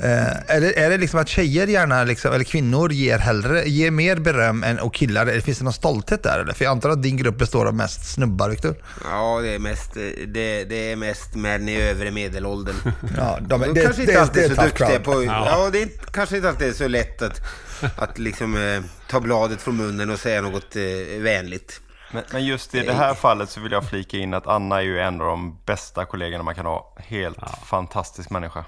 [0.00, 0.10] Eh,
[0.56, 4.16] är, det, är det liksom att tjejer gärna, liksom, eller kvinnor, ger, hellre, ger mer
[4.16, 5.26] beröm än och killar?
[5.26, 6.38] Eller finns det någon stolthet där?
[6.40, 6.52] Eller?
[6.52, 8.74] För jag antar att din grupp består av mest snubbar, Viktor.
[9.10, 9.94] Ja, det är mest,
[10.26, 12.76] det, det är mest män i övre medelåldern.
[13.16, 15.04] Ja, de är- de det- kanske inte det- alltid det är så duktiga crowd.
[15.04, 15.24] på...
[15.24, 15.46] Ja.
[15.50, 17.40] Ja, det är inte- kanske inte alltid är så lätt att,
[17.96, 20.82] att liksom eh, ta bladet från munnen och säga något eh,
[21.22, 21.80] vänligt.
[22.12, 24.82] Men, men just i det här fallet så vill jag flika in att Anna är
[24.82, 26.94] ju en av de bästa kollegorna man kan ha.
[26.98, 28.64] Helt fantastisk människa.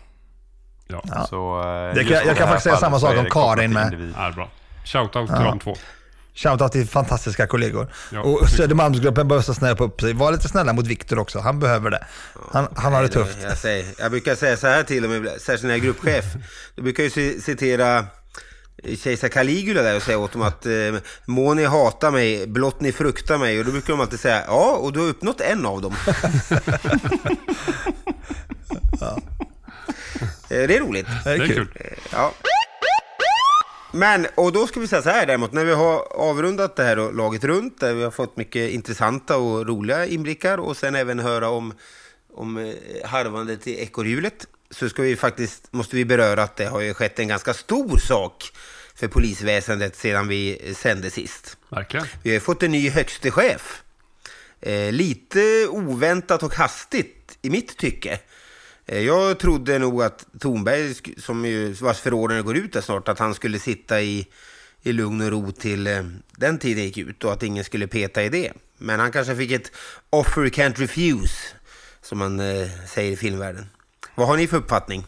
[0.86, 1.26] Ja.
[1.30, 4.12] Så, eh, Det kan- jag kan faktiskt säga samma sak om Karin med.
[4.16, 4.48] Ja, bra.
[4.84, 5.36] Shoutout Ja.
[5.36, 5.76] till de två.
[6.34, 7.92] Shoutout till fantastiska kollegor.
[8.12, 8.48] Ja, och.
[8.48, 10.12] Södermalmsgruppen behöver snäppa upp sig.
[10.12, 11.38] Var lite snälla mot Viktor också.
[11.40, 12.06] Han behöver det.
[12.52, 13.38] Han, han har det tufft.
[13.42, 16.24] Jag, säger, jag brukar säga så här till och med, särskilt när jag är gruppchef.
[16.74, 18.04] Då brukar jag citera
[18.98, 20.72] kejsar Caligula där och säga åt dem att eh,
[21.24, 23.58] må ni hata mig, blott ni fruktar mig.
[23.58, 25.94] Och då brukar de alltid säga ja, och du har uppnått en av dem.
[30.50, 31.06] Eh, Det är roligt.
[31.24, 31.48] Det är kul.
[31.48, 31.68] kul.
[32.12, 32.32] Ja.
[33.92, 36.98] Men, och då ska vi säga så här däremot, när vi har avrundat det här
[36.98, 41.18] och laget runt, där vi har fått mycket intressanta och roliga inblickar och sen även
[41.18, 41.74] höra om,
[42.34, 46.80] om eh, harvandet i ekorrhjulet, så ska vi faktiskt, måste vi beröra att det har
[46.80, 48.44] ju skett en ganska stor sak
[48.94, 51.56] för polisväsendet sedan vi sände sist.
[51.68, 52.06] Verkligen.
[52.22, 53.82] Vi har fått en ny högste chef.
[54.60, 58.20] Eh, lite oväntat och hastigt i mitt tycke.
[58.86, 63.18] Eh, jag trodde nog att Thornberg, som ju, vars förordnande går ut där snart, att
[63.18, 64.26] han skulle sitta i,
[64.82, 66.04] i lugn och ro till eh,
[66.36, 68.52] den tiden gick ut och att ingen skulle peta i det.
[68.78, 69.72] Men han kanske fick ett
[70.10, 71.34] offer can't refuse,
[72.02, 73.66] som man eh, säger i filmvärlden.
[74.16, 75.04] Vad har ni för uppfattning?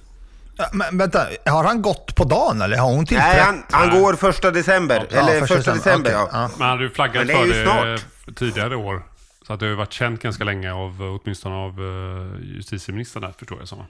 [0.57, 3.27] Ja, Men vänta, har han gått på dagen eller har hon tillträtt?
[3.27, 5.07] Nej, han, han går första december.
[5.11, 6.39] Ja, eller första första december, december, okej.
[6.41, 6.49] ja.
[6.53, 6.59] Ja.
[6.59, 8.37] Man hade ju flaggat Men för det snart.
[8.37, 9.03] tidigare år.
[9.47, 13.23] Så att det har ju varit känt ganska länge av, eh, åtminstone av eh, justitieministern
[13.23, 13.85] där, förstår jag som.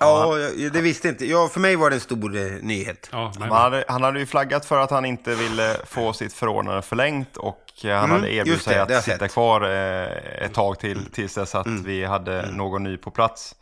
[0.00, 1.26] Ja, jag- det visste inte.
[1.26, 3.08] Ja, för mig var det en stor eh, nyhet.
[3.12, 6.32] Ja, nej, Han hade, han hade ju flaggat för att han inte ville få sitt
[6.32, 9.32] förordnande förlängt och han Mm, hade erbjudit sig att sitta sett.
[9.32, 11.82] kvar eh, ett tag till tills dess att Mm.
[11.82, 13.54] vi hade någon ny på plats.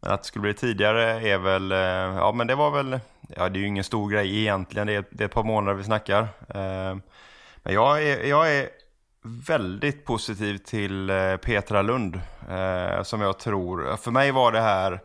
[0.00, 3.00] Men att det skulle bli tidigare är väl, eh, ja men det var väl,
[3.36, 5.76] ja det är ju ingen stor grej egentligen, det är, det är ett par månader
[5.78, 6.20] vi snackar.
[6.48, 6.96] Eh,
[7.62, 8.68] Men jag är, jag är
[9.48, 15.00] väldigt positiv till eh, Petra Lund, eh, som jag tror, för mig var det här,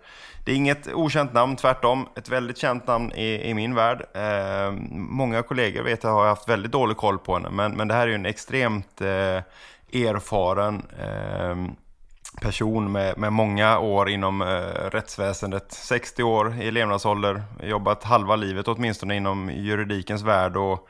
[0.49, 4.05] det är inget okänt namn, tvärtom, ett väldigt känt namn i, i min värld.
[4.13, 7.93] Eh, många kollegor vet jag har haft väldigt dålig koll på henne, men, men det
[7.93, 9.07] här är ju en extremt eh,
[9.93, 11.71] erfaren eh,
[12.41, 14.47] person med, med många år inom eh,
[14.91, 15.71] rättsväsendet.
[15.71, 20.89] 60 år i levnadsålder, jobbat halva livet åtminstone inom juridikens värld och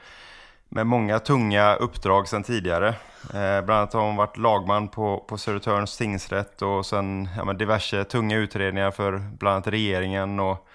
[0.69, 2.87] med många tunga uppdrag sedan tidigare.
[3.33, 7.57] Eh, bland annat har hon varit lagman på, på Södertörns tingsrätt och sen ja, men
[7.57, 10.67] diverse tunga utredningar för bland annat regeringen och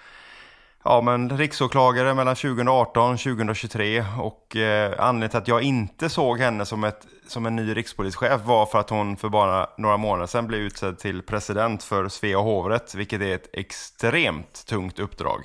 [0.85, 6.39] ja, men riksåklagare mellan 2018 och 2023 och eh, anledningen till att jag inte såg
[6.39, 10.27] henne som, ett, som en ny rikspolischef var för att hon för bara några månader
[10.27, 15.41] sedan blev utsedd till president för Svea hovrätt, vilket är ett extremt tungt uppdrag.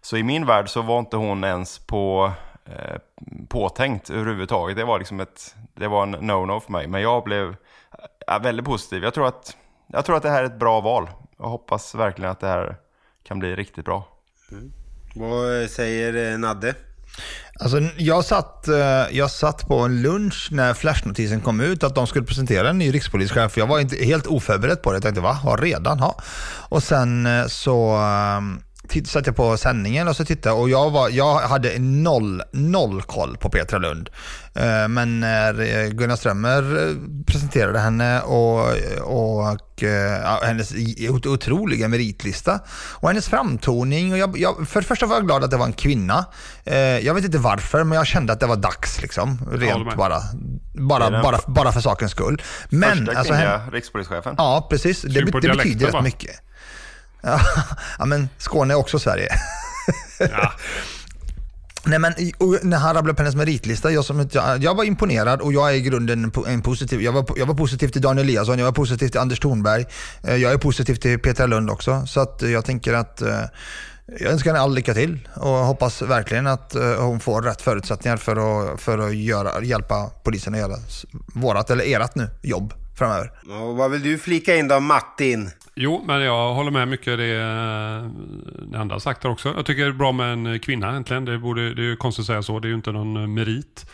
[0.00, 2.32] Så i min värld så var inte hon ens på
[2.66, 2.96] eh,
[3.48, 4.76] påtänkt överhuvudtaget.
[4.76, 6.86] Det var liksom ett, det var en no-no för mig.
[6.86, 7.56] Men jag blev
[8.26, 9.04] ja, väldigt positiv.
[9.04, 11.10] Jag tror, att, jag tror att det här är ett bra val.
[11.38, 12.76] Jag hoppas verkligen att det här
[13.24, 14.08] kan bli riktigt bra.
[15.14, 16.74] Vad säger eh, Nadde?
[17.60, 22.06] Alltså, jag, satt, eh, jag satt på en lunch när flashnotisen kom ut att de
[22.06, 23.56] skulle presentera en ny rikspolischef.
[23.56, 24.96] Jag var inte helt oförberedd på det.
[24.96, 25.32] Jag tänkte, va?
[25.32, 25.98] Har redan?
[25.98, 26.20] Ha.
[26.68, 28.65] Och sen eh, så eh, titt-
[29.06, 33.02] satt jag på sändningen och så tittade jag och jag, var, jag hade noll, noll
[33.02, 34.10] koll på Petra Lund.
[34.54, 36.94] Eh, Men när eh, Gunnar Strömmer eh,
[37.26, 38.68] presenterade henne och,
[39.00, 39.82] och
[40.22, 40.72] ja, hennes
[41.26, 42.60] otroliga meritlista
[42.92, 44.12] och hennes framtoning.
[44.12, 46.24] Och jag, jag, för det första var jag glad att det var en kvinna.
[47.02, 49.02] Jag vet inte varför, men jag kände att det var dags.
[49.02, 50.20] Liksom, rent bara,
[50.74, 52.42] bara, bara, bara för sakens skull.
[52.68, 54.34] Men, Första alltså, kvinnliga rikspolischefen.
[54.38, 55.02] Ja, precis.
[55.02, 56.42] Det, på det betyder rätt mycket.
[57.98, 59.28] Ja, men Skåne är också Sverige.
[60.18, 60.52] Ja.
[61.88, 62.14] Nej, men,
[62.62, 65.74] när han rabblade upp hennes meritlista, jag, som, jag, jag var imponerad och jag är
[65.74, 67.02] i grunden en, po- en positiv.
[67.02, 69.84] Jag var, jag var positiv till Daniel Eliasson, jag var positiv till Anders Thornberg.
[70.22, 72.06] eh, Jag är positiv till Petra Lund också.
[72.06, 73.40] Så att eh, jag tänker att eh,
[74.20, 78.36] jag önskar henne all lycka till och hoppas verkligen att hon får rätt förutsättningar för
[78.72, 80.76] att, för att göra, hjälpa polisen att göra
[81.34, 83.32] vårat, eller ert nu, jobb framöver.
[83.62, 85.50] Och vad vill du flika in då, Martin?
[85.78, 88.10] Jo, men jag håller med mycket av det eh,
[88.66, 89.52] ni andra har sagt här också.
[89.56, 91.24] Jag tycker det är bra med en kvinna äntligen.
[91.24, 92.58] Det, borde, det är ju konstigt att säga så.
[92.58, 93.90] Det är ju inte någon eh, merit.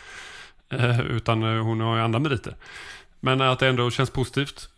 [0.69, 2.55] Eh, utan hon har ju andra meriter.
[3.19, 4.69] Men att det ändå känns positivt.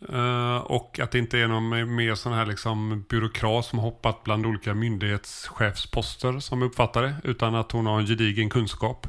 [0.64, 4.46] Och att det inte är någon mer sån här liksom byråkrat som har hoppat bland
[4.46, 7.16] olika myndighetschefsposter som jag uppfattar det.
[7.24, 9.08] Utan att hon har en gedigen kunskap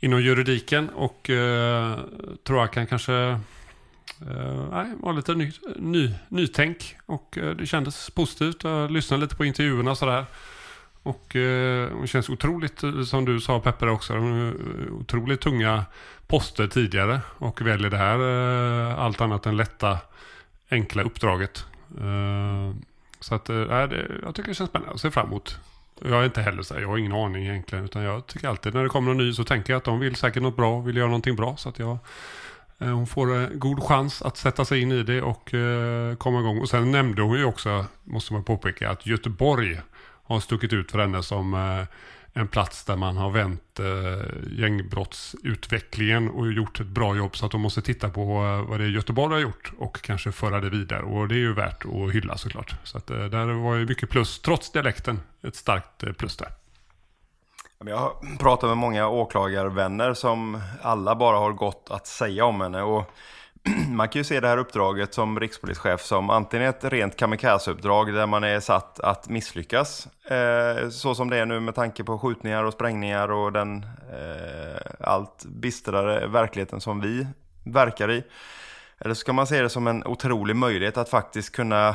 [0.00, 0.88] inom juridiken.
[0.88, 1.30] Och
[2.44, 3.40] tror jag kan kanske
[4.22, 8.64] Uh, nej, var lite ny, ny, nytänk och eh, det kändes positivt.
[8.64, 10.24] Jag lyssnade lite på intervjuerna sådär.
[11.02, 14.14] Och eh, uh, hon känns otroligt, som du sa Peppe också,
[15.00, 15.84] otroligt tunga
[16.26, 18.18] poster tidigare och väljer det här
[18.98, 19.98] allt annat än lätta,
[20.70, 21.64] enkla uppdraget.
[23.20, 24.92] Så att, uh, det, jag tycker det känns spännande.
[24.92, 25.58] Jag ser fram emot
[26.00, 27.84] Jag är inte heller så här, jag har ingen aning egentligen.
[27.84, 30.16] Utan jag tycker alltid när det kommer någon ny så tänker jag att de vill
[30.16, 31.56] säkert något bra, vill göra någonting bra.
[31.56, 31.98] Så att jag,
[32.78, 36.40] Eh, hon får eh, god chans att sätta sig in i det och eh, komma
[36.40, 36.58] igång.
[36.58, 39.80] Och sen nämnde hon ju också, måste man påpeka, att Göteborg
[40.24, 41.54] har stuckit ut för henne som
[42.32, 43.80] en plats där man har vänt
[44.50, 47.36] gängbrottsutvecklingen och gjort ett bra jobb.
[47.36, 48.24] Så att de måste titta på
[48.68, 51.02] vad det är Göteborg har gjort och kanske föra det vidare.
[51.02, 52.74] Och det är ju värt att hylla såklart.
[52.84, 56.48] Så att, där var ju mycket plus, trots dialekten, ett starkt plus där.
[57.84, 62.82] Jag har pratat med många åklagarvänner som alla bara har gott att säga om henne.
[62.82, 63.10] Och
[63.88, 68.26] man kan ju se det här uppdraget som rikspolischef som antingen ett rent kamikazeuppdrag där
[68.26, 70.08] man är satt att misslyckas.
[70.24, 74.80] Eh, så som det är nu med tanke på skjutningar och sprängningar och den eh,
[75.00, 77.26] allt bistrare verkligheten som vi
[77.64, 78.24] verkar i.
[78.98, 81.94] Eller så kan man se det som en otrolig möjlighet att faktiskt kunna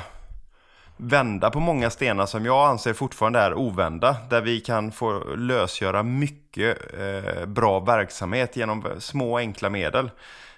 [1.01, 4.15] vända på många stenar som jag anser fortfarande är ovända.
[4.29, 10.11] Där vi kan få lösgöra mycket eh, bra verksamhet genom små enkla medel.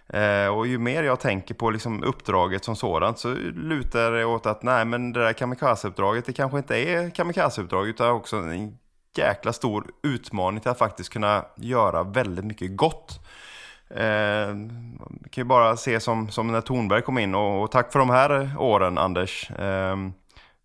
[0.07, 4.45] Eh, och ju mer jag tänker på liksom uppdraget som sådant så lutar det åt
[4.45, 8.77] att nej men det där kamikazeuppdraget det kanske inte är kamikazeuppdrag utan också en
[9.17, 13.25] jäkla stor utmaning till att faktiskt kunna göra väldigt mycket gott.
[13.89, 14.47] Eh,
[15.29, 18.09] kan ju bara se som, som när Tornberg kom in och, och tack för de
[18.09, 19.51] här åren Anders.
[19.51, 19.95] Eh,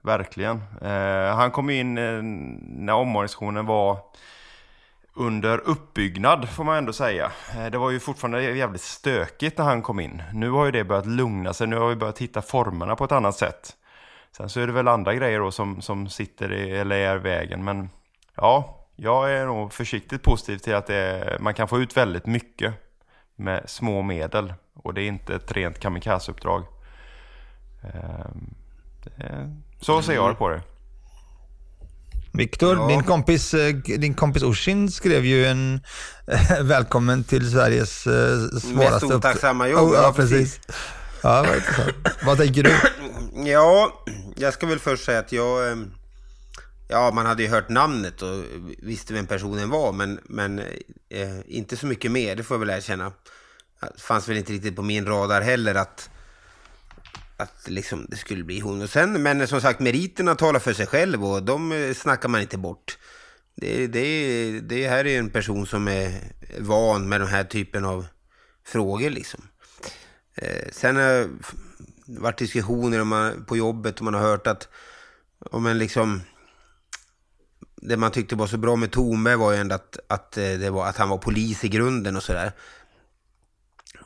[0.03, 0.63] verkligen.
[0.83, 2.23] Eh, han kom in eh,
[2.63, 3.99] när omorganisationen var
[5.15, 7.33] under uppbyggnad får man ändå säga.
[7.57, 10.23] Eh, det var ju fortfarande jävligt stökigt när han kom in.
[10.33, 13.13] Nu har ju det börjat lugna sig, nu har vi börjat hitta formerna på ett
[13.13, 13.77] annat sätt.
[14.33, 17.19] Sen så är det väl andra grejer då som, som sitter i, eller är i
[17.19, 17.65] vägen.
[17.65, 17.91] Men
[18.35, 22.75] ja, jag är nog försiktigt positiv till att det, man kan få ut väldigt mycket
[23.37, 24.55] med små medel.
[24.75, 26.65] Och det är inte ett rent kamikazeuppdrag.
[27.83, 28.55] Ehm,
[29.81, 30.63] så ser jag på det.
[32.33, 32.87] Viktor, ja.
[32.89, 35.81] din, kompis, eh, din kompis Oshin skrev ju en
[36.63, 38.13] välkommen till Sveriges uh,
[38.49, 38.75] svåraste...
[38.75, 39.89] Mest otacksamma jobb.
[39.89, 40.61] Oh, ja, precis.
[41.23, 41.47] Ja,
[41.79, 41.95] vad.
[42.25, 42.75] Vad tänker du?
[43.45, 44.05] Ja,
[44.37, 45.71] jag ska väl först säga att jag...
[45.71, 45.91] Ehm,
[46.89, 48.45] ja, man hade ju hört namnet och
[48.83, 50.59] visste vem personen var, men, men
[51.09, 53.13] eh, inte så mycket mer, det får jag väl erkänna.
[53.81, 56.11] Det fanns väl inte riktigt på min radar heller att
[57.39, 58.83] att liksom det skulle bli hon.
[58.83, 62.41] Och sen, men som sagt, meriterna talar för sig själv och de eh, snackar man
[62.41, 62.99] inte bort.
[63.57, 66.21] Det, det, det här är en person som är
[66.59, 68.07] van med den här typen av
[68.65, 69.41] frågor liksom.
[70.35, 71.29] Eh, sen har det
[72.07, 74.69] varit diskussioner om man, på jobbet och man har hört att
[75.51, 76.21] om en liksom
[77.77, 80.71] det man tyckte var så bra med Tornberg var ju ändå att, att, eh, det
[80.71, 82.53] var, att han var polis i grunden och sådär.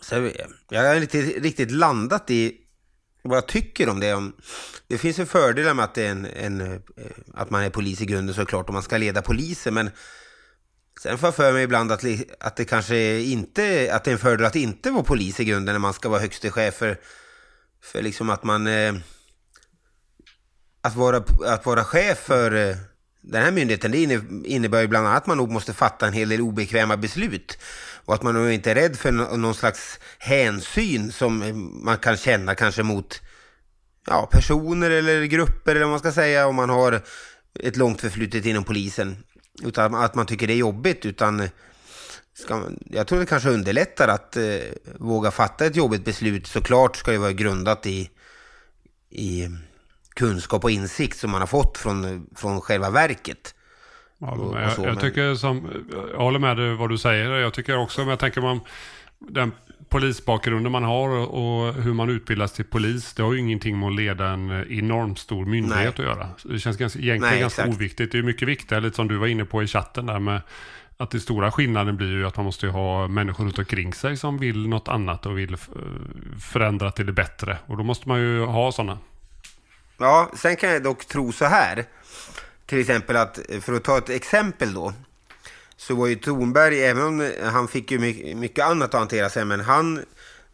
[0.00, 0.30] Så
[0.68, 2.61] jag har inte riktigt landat i
[3.22, 4.32] vad jag tycker om det.
[4.86, 6.78] Det finns ju fördelar med att, det är en, en, eh,
[7.34, 9.74] att man är polis i grunden såklart och man ska leda polisen.
[9.74, 9.90] Men
[11.02, 12.04] sen får jag för mig ibland att,
[12.40, 15.74] att det kanske inte att det är en fördel att inte vara polis i grunden
[15.74, 17.00] när man ska vara högste chef för,
[17.82, 18.66] för liksom att man...
[18.66, 18.94] Eh,
[20.84, 22.76] att vara, att vara chef för eh,
[23.22, 26.28] den här myndigheten det innebär ju bland annat att man nog måste fatta en hel
[26.28, 27.58] del obekväma beslut.
[28.04, 31.42] Och att man nog inte är rädd för någon slags hänsyn som
[31.84, 33.20] man kan känna kanske mot
[34.06, 37.00] ja, personer eller grupper eller vad man ska säga om man har
[37.60, 39.16] ett långt förflutet inom polisen.
[39.62, 41.48] Utan att man tycker det är jobbigt utan
[42.34, 44.60] ska man, jag tror det kanske underlättar att eh,
[44.98, 46.46] våga fatta ett jobbigt beslut.
[46.46, 48.10] Såklart ska det vara grundat i,
[49.10, 49.48] i
[50.14, 53.54] kunskap och insikt som man har fått från, från själva verket.
[54.18, 55.70] Ja, jag, jag, tycker som,
[56.12, 57.30] jag håller med dig vad du säger.
[57.30, 58.60] Jag tycker också, men jag tänker man,
[59.18, 59.52] den
[59.88, 63.94] polisbakgrunden man har och hur man utbildas till polis, det har ju ingenting med att
[63.94, 66.06] leda en enormt stor myndighet Nej.
[66.06, 66.28] att göra.
[66.44, 67.76] Det känns ganska, egentligen Nej, ganska exakt.
[67.76, 68.12] oviktigt.
[68.12, 70.40] Det är mycket viktigare, lite som du var inne på i chatten där med
[70.96, 74.38] att den stora skillnaden blir ju att man måste ha människor runt omkring sig som
[74.38, 75.56] vill något annat och vill
[76.40, 77.58] förändra till det bättre.
[77.66, 78.98] Och då måste man ju ha sådana.
[79.98, 81.84] Ja, sen kan jag dock tro så här.
[82.66, 84.92] Till exempel att, för att ta ett exempel då,
[85.76, 87.98] så var ju Thornberg, även om han fick ju
[88.34, 90.04] mycket, annat att hantera sig, men han,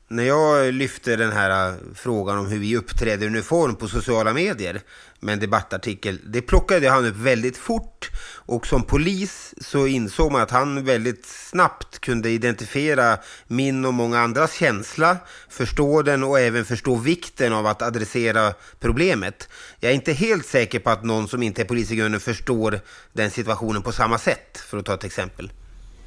[0.09, 4.33] när jag lyfte den här äh, frågan om hur vi uppträder i uniform på sociala
[4.33, 4.81] medier,
[5.21, 6.21] med en debattartikel.
[6.25, 8.11] Det plockade han upp väldigt fort
[8.49, 14.21] och som polis så insåg man att han väldigt snabbt kunde identifiera min och många
[14.21, 15.17] andras känsla,
[15.49, 19.49] förstå den och även förstå vikten av att adressera problemet.
[19.81, 22.81] Jag är inte helt säker på att någon som inte är polis i grunden förstår
[23.13, 25.53] den situationen på samma sätt, för att ta ett exempel.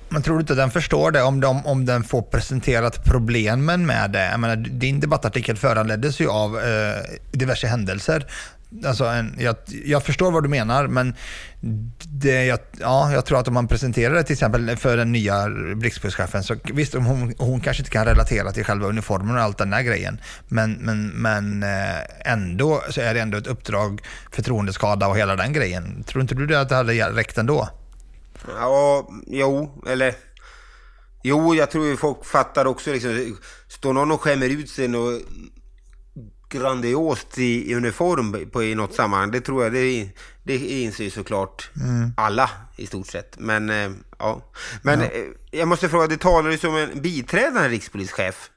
[0.09, 4.11] Men tror du inte den förstår det om, de, om den får presenterat problemen med
[4.11, 4.25] det?
[4.25, 6.95] Jag menar, din debattartikel föranleddes ju av eh,
[7.31, 8.25] diverse händelser
[8.85, 9.55] alltså en, jag,
[9.85, 11.15] jag förstår vad du menar, men
[11.99, 15.49] det, jag, ja, jag tror att om man presenterar det till exempel för den nya
[15.49, 19.69] rikspolischefen, så visst, hon, hon kanske inte kan relatera till själva uniformen och allt den
[19.69, 24.01] där grejen, men, men, men eh, ändå så är det ändå ett uppdrag,
[24.31, 26.03] förtroendeskada och hela den grejen.
[26.03, 27.69] Tror inte du det att det hade räckt ändå?
[28.47, 30.15] Ja, jo, eller...
[31.23, 35.21] Jo, jag tror ju folk fattar också liksom, står någon och skämmer ut sig och
[36.51, 40.09] grandiost i, i uniform på, i något sammanhang, det tror jag, det,
[40.43, 42.13] det inser ju såklart Mm.
[42.17, 43.39] alla i stort sett.
[43.39, 44.41] Men, eh, ja.
[44.81, 45.05] Men Ja.
[45.05, 48.49] eh, jag måste fråga, det talar ju som en biträdande rikspolischef.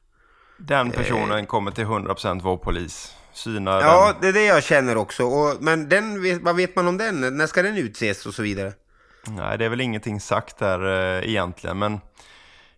[0.57, 3.13] Den personen kommer till 100% vara polis.
[3.33, 4.17] Syna Ja, den.
[4.23, 5.25] det är det jag känner också.
[5.25, 7.37] Och, men den, vad vet man om den?
[7.37, 8.73] När ska den utses och så vidare?
[9.27, 12.01] Nej, det är väl ingenting sagt där eh, egentligen, men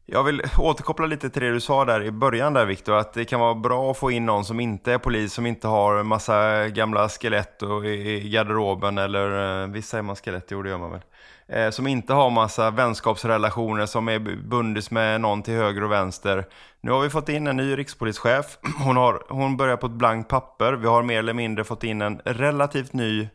[0.08, 3.24] jag vill återkoppla lite till det du sa där i början där Viktor, att det
[3.24, 6.06] kan vara bra att få in någon som inte är polis, som inte har en
[6.06, 9.28] massa gamla skelett och i garderoben, eller
[9.66, 11.00] vissa visst säger man skelett, jo det gör man väl.
[11.48, 16.44] Eh, som inte har massa vänskapsrelationer, som är bundis med någon till höger och vänster.
[16.80, 20.30] Nu har vi fått in en ny rikspolischef, hon, har, hon börjar på ett blankt
[20.30, 23.28] papper, vi har mer eller mindre fått in en relativt ny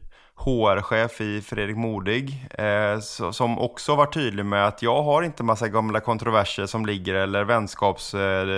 [0.44, 3.00] HR-chef i Fredrik Modig eh,
[3.32, 7.44] som också var tydlig med att jag har inte massa gamla kontroverser som ligger eller
[7.44, 8.52] vänskapsband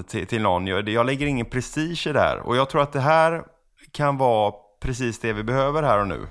[0.00, 0.66] eh, till, till någon.
[0.66, 3.42] Jag, jag lägger ingen prestige i det här och jag tror att det här
[3.92, 6.26] kan vara precis det vi behöver här och nu.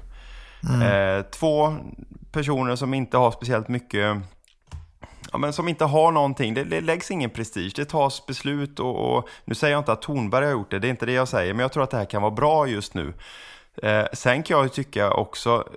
[0.83, 1.75] Eh, två
[2.31, 4.17] personer som inte har speciellt mycket
[5.31, 9.17] Ja, men som inte har någonting, det, det läggs ingen prestige, det tas beslut och,
[9.17, 11.27] och nu säger jag inte att Tornberg har gjort det, det är inte det jag
[11.27, 13.13] säger, men jag tror att det här kan vara bra just nu.
[13.83, 15.67] Eh, sen kan jag ju tycka också,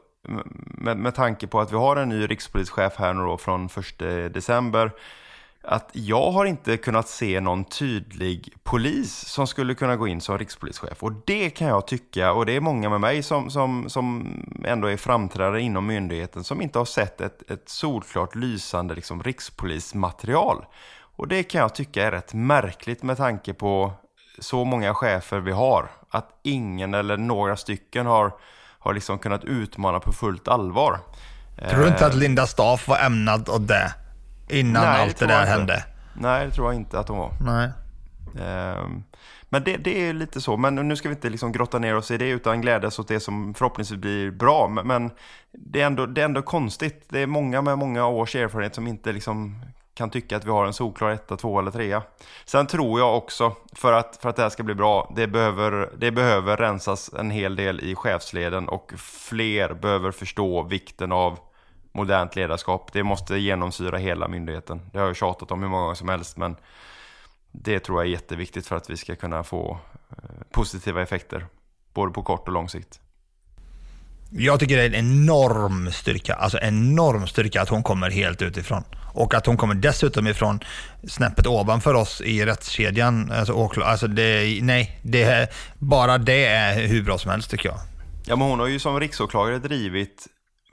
[0.64, 3.68] med, med tanke på att vi har en ny rikspolischef här nu då från
[3.99, 3.99] 1
[4.34, 4.92] december,
[5.62, 10.38] att jag har inte kunnat se någon tydlig polis som skulle kunna gå in som
[10.38, 11.03] rikspolischef.
[11.03, 14.34] Och det kan jag tycka, och det är många med mig som, som, som
[14.64, 20.64] ändå är framträdare inom myndigheten, som inte har sett ett, ett solklart lysande liksom, rikspolismaterial.
[21.16, 23.92] Och det kan jag tycka är rätt märkligt med tanke på
[24.41, 25.91] så många chefer vi har.
[26.11, 28.32] Att ingen eller några stycken har,
[28.78, 30.99] har liksom kunnat utmana på fullt allvar.
[31.70, 33.95] Tror du inte Eh, att Linda Staff var ämnad åt det
[34.49, 35.51] innan Nej, allt det jag där inte.
[35.53, 35.84] hände?
[36.14, 37.32] Nej, det tror jag inte att hon var.
[37.41, 37.70] Nej.
[38.41, 39.03] Ehm,
[39.49, 40.57] Men det, det är lite så.
[40.57, 43.20] Men nu ska vi inte liksom grotta ner oss i det utan glädjas åt det
[43.20, 44.68] som förhoppningsvis blir bra.
[44.68, 45.11] Men, men
[45.53, 47.07] det, är ändå, det är ändå konstigt.
[47.09, 49.62] Det är många med många års erfarenhet som inte liksom
[49.99, 52.03] kan tycka att vi har en solklar etta, två eller trea.
[52.44, 55.90] Sen tror jag också, för att, för att det här ska bli bra, det behöver,
[55.99, 61.38] det behöver rensas en hel del i chefsleden och fler behöver förstå vikten av
[61.92, 62.92] modernt ledarskap.
[62.92, 64.80] Det måste genomsyra hela myndigheten.
[64.92, 66.57] Det har jag tjatat om hur många gånger som helst, men
[67.53, 69.78] det tror jag är jätteviktigt för att vi ska kunna få
[70.11, 70.16] eh,
[70.53, 71.46] positiva effekter,
[71.94, 73.01] både på kort och lång sikt.
[74.30, 78.84] Jag tycker det är en enorm styrka, alltså enorm styrka att hon kommer helt utifrån.
[79.18, 80.60] Och att hon kommer dessutom ifrån
[81.08, 83.32] snäppet ovanför oss i rättskedjan.
[83.32, 87.78] Alltså, åkla- alltså det, nej, det bara det är hur bra som helst tycker jag.
[88.26, 90.26] Ja, men hon har ju som riksåklagare drivit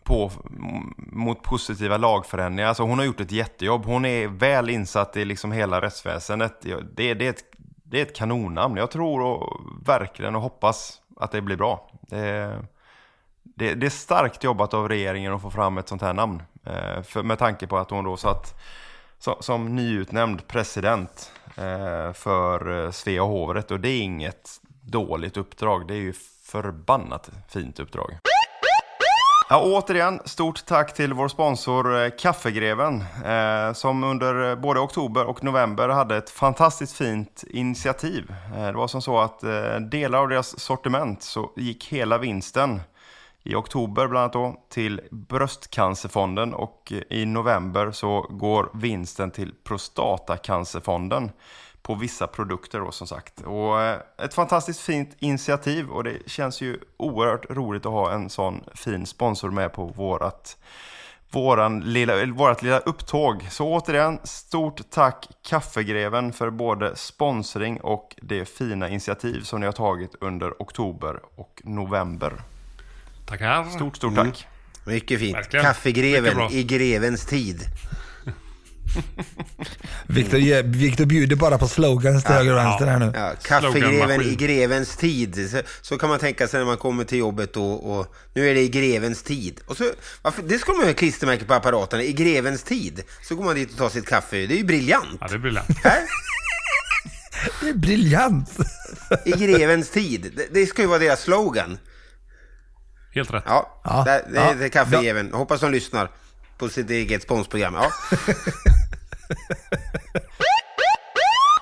[0.04, 0.32] på
[0.98, 2.68] mot positiva lagförändringar.
[2.68, 3.86] Alltså hon har gjort ett jättejobb.
[3.86, 6.62] Hon är väl insatt i liksom hela rättsväsendet.
[6.96, 7.44] Det, det, är ett,
[7.84, 8.78] det är ett kanonnamn.
[8.78, 11.90] Jag tror och, verkligen och hoppas att det blir bra.
[12.10, 12.66] Det,
[13.44, 16.44] det, det är starkt jobbat av regeringen att få fram ett sånt här namn.
[16.66, 18.56] Eh, för, med tanke på att hon då satt
[19.20, 23.72] som, som nyutnämnd president eh, för eh, Svea hovrätt.
[23.72, 24.50] Och det är inget
[24.82, 25.88] dåligt uppdrag.
[25.88, 26.14] Det är ju
[26.44, 28.18] förbannat fint uppdrag.
[29.50, 35.26] Ja, återigen, stort tack till vår sponsor eh, Kaffegreven eh, som under eh, både oktober
[35.26, 38.34] och november hade ett fantastiskt fint initiativ.
[38.56, 42.82] Eh, det var som så att eh, delar av deras sortiment så gick hela vinsten
[43.46, 51.32] i oktober bland annat då till Bröstcancerfonden och i november så går vinsten till Prostatacancerfonden
[51.82, 53.42] på vissa produkter då som sagt.
[53.42, 58.30] Och eh, ett fantastiskt fint initiativ och det känns ju oerhört roligt att ha en
[58.30, 60.58] sån fin sponsor med på vårat
[61.32, 63.48] våran lilla, vårat lilla upptåg.
[63.50, 69.74] Så återigen, stort tack Kaffegreven för både sponsring och det fina initiativ som ni har
[69.74, 72.42] tagit under oktober och november.
[73.26, 73.70] Tackar.
[73.76, 74.32] Stort, stort Mm.
[74.32, 74.48] tack.
[74.86, 75.36] Mycket fint.
[75.36, 75.64] Verkligen.
[75.66, 76.50] Mycket Kaffegreven bra.
[76.52, 77.62] i grevens tid.
[80.08, 83.12] Victor, ge- Victor bjuder bara på slogans till höger och vänster här nu.
[83.16, 85.50] Ja, kaffegreven i grevens tid.
[85.52, 88.54] Så, så kan man tänka sig när man kommer till jobbet och, och nu är
[88.54, 89.60] det i grevens tid.
[89.66, 89.84] Och så,
[90.22, 93.04] varför, det ska man ju ha klistermärke på apparaterna, i grevens tid.
[93.24, 94.36] Så går man dit och tar sitt kaffe.
[94.38, 95.18] Det är ju briljant.
[95.22, 95.68] Ja, det är briljant.
[97.62, 98.50] Det är briljant!
[99.26, 100.32] I grevens tid.
[100.36, 101.78] Det, det ska ju vara deras slogan.
[103.16, 103.44] Helt rätt.
[103.48, 104.54] Ja, Ja, det, det, ja.
[104.54, 105.34] det är kaffegreven.
[105.34, 106.10] Hoppas de lyssnar
[106.58, 107.74] på sitt eget sponsprogram.
[107.74, 107.92] Ja.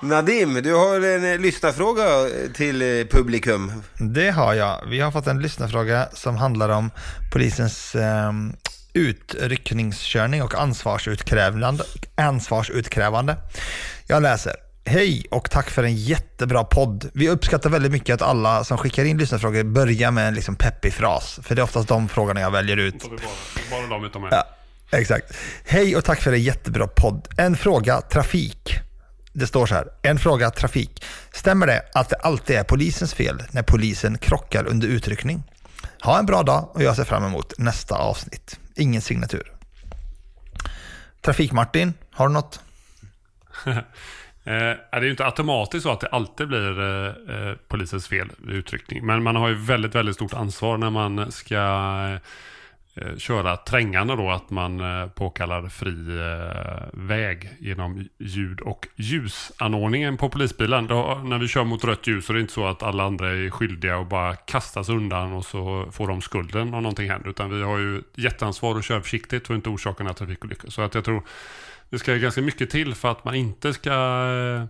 [0.02, 2.04] Nadim, du har en eh, lyssnarfråga
[2.54, 3.72] till eh, publikum.
[3.98, 4.86] Det har jag.
[4.86, 6.90] Vi har fått en lyssnarfråga som handlar om
[7.32, 8.32] polisens eh,
[8.92, 11.84] utryckningskörning och ansvarsutkrävande,
[12.14, 13.36] ansvarsutkrävande.
[14.06, 14.52] Jag läser.
[14.86, 17.10] Hej och tack för en jättebra podd.
[17.14, 20.92] Vi uppskattar väldigt mycket att alla som skickar in lyssnarfrågor börjar med en liksom peppig
[20.92, 21.40] fras.
[21.42, 23.02] För det är oftast de frågorna jag väljer ut.
[23.02, 23.18] Bara,
[23.70, 24.30] bara de utom mig.
[24.32, 24.44] Ja,
[24.98, 25.36] exakt.
[25.64, 27.28] Hej och tack för en jättebra podd.
[27.36, 28.74] En fråga trafik.
[29.32, 29.88] Det står så här.
[30.02, 31.04] En fråga trafik.
[31.32, 35.42] Stämmer det att det alltid är polisens fel när polisen krockar under utryckning?
[36.02, 38.58] Ha en bra dag och jag ser fram emot nästa avsnitt.
[38.76, 39.52] Ingen signatur.
[41.22, 42.60] Trafik-Martin, har du något?
[44.46, 48.30] Eh, det är ju inte automatiskt så att det alltid blir eh, eh polisens fel
[48.38, 49.06] vid utryckning.
[49.06, 54.16] Men man har ju väldigt, väldigt stort ansvar när man ska eh, eh, köra trängande
[54.16, 54.30] då.
[54.30, 60.86] Att man eh, påkallar fri eh, väg genom ljud och ljusanordningen på polisbilen.
[60.86, 63.28] Då, när vi kör mot rött ljus så är det inte så att alla andra
[63.28, 67.30] är skyldiga och bara kastas undan och så får de skulden om någonting händer.
[67.30, 70.70] Utan vi har ju jätteansvar att köra försiktigt och inte orsaka några trafikolyckor.
[70.70, 71.22] Så att jag tror
[71.90, 74.64] det ska ganska mycket till för att man inte ska eh,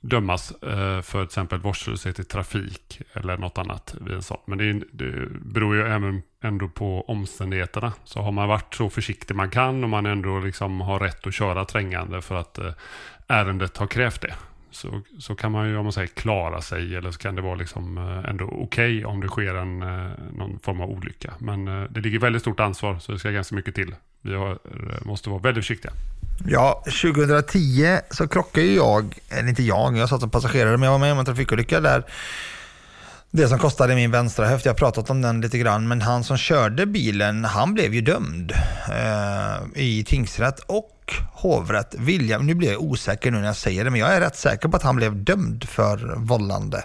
[0.00, 4.40] dömas eh, för till exempel vårdslöshet i trafik eller något annat vid en sån.
[4.46, 7.92] Men det, det beror ju även ändå på omständigheterna.
[8.04, 11.34] Så har man varit så försiktig man kan och man ändå liksom har rätt att
[11.34, 12.72] köra trängande för att eh,
[13.28, 14.34] ärendet har krävt det.
[14.70, 17.54] Så, så kan man ju om man säger klara sig eller så kan det vara
[17.54, 17.98] liksom
[18.28, 19.78] ändå okej om det sker en,
[20.32, 21.34] någon form av olycka.
[21.38, 23.94] Men det ligger väldigt stort ansvar så det ska ganska mycket till.
[24.20, 24.58] Vi har,
[25.04, 25.92] måste vara väldigt försiktiga.
[26.44, 30.92] Ja, 2010 så krockade ju jag, eller inte jag, jag satt som passagerare, men jag
[30.92, 32.04] var med om en trafikolycka där
[33.30, 36.24] det som kostade min vänstra höft, jag har pratat om den lite grann, men han
[36.24, 38.52] som körde bilen, han blev ju dömd
[38.88, 41.94] eh, i tingsrätt och hovrätt.
[41.98, 44.68] William, nu blir jag osäker nu när jag säger det, men jag är rätt säker
[44.68, 46.84] på att han blev dömd för vållande.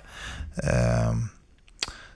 [0.64, 1.14] Eh,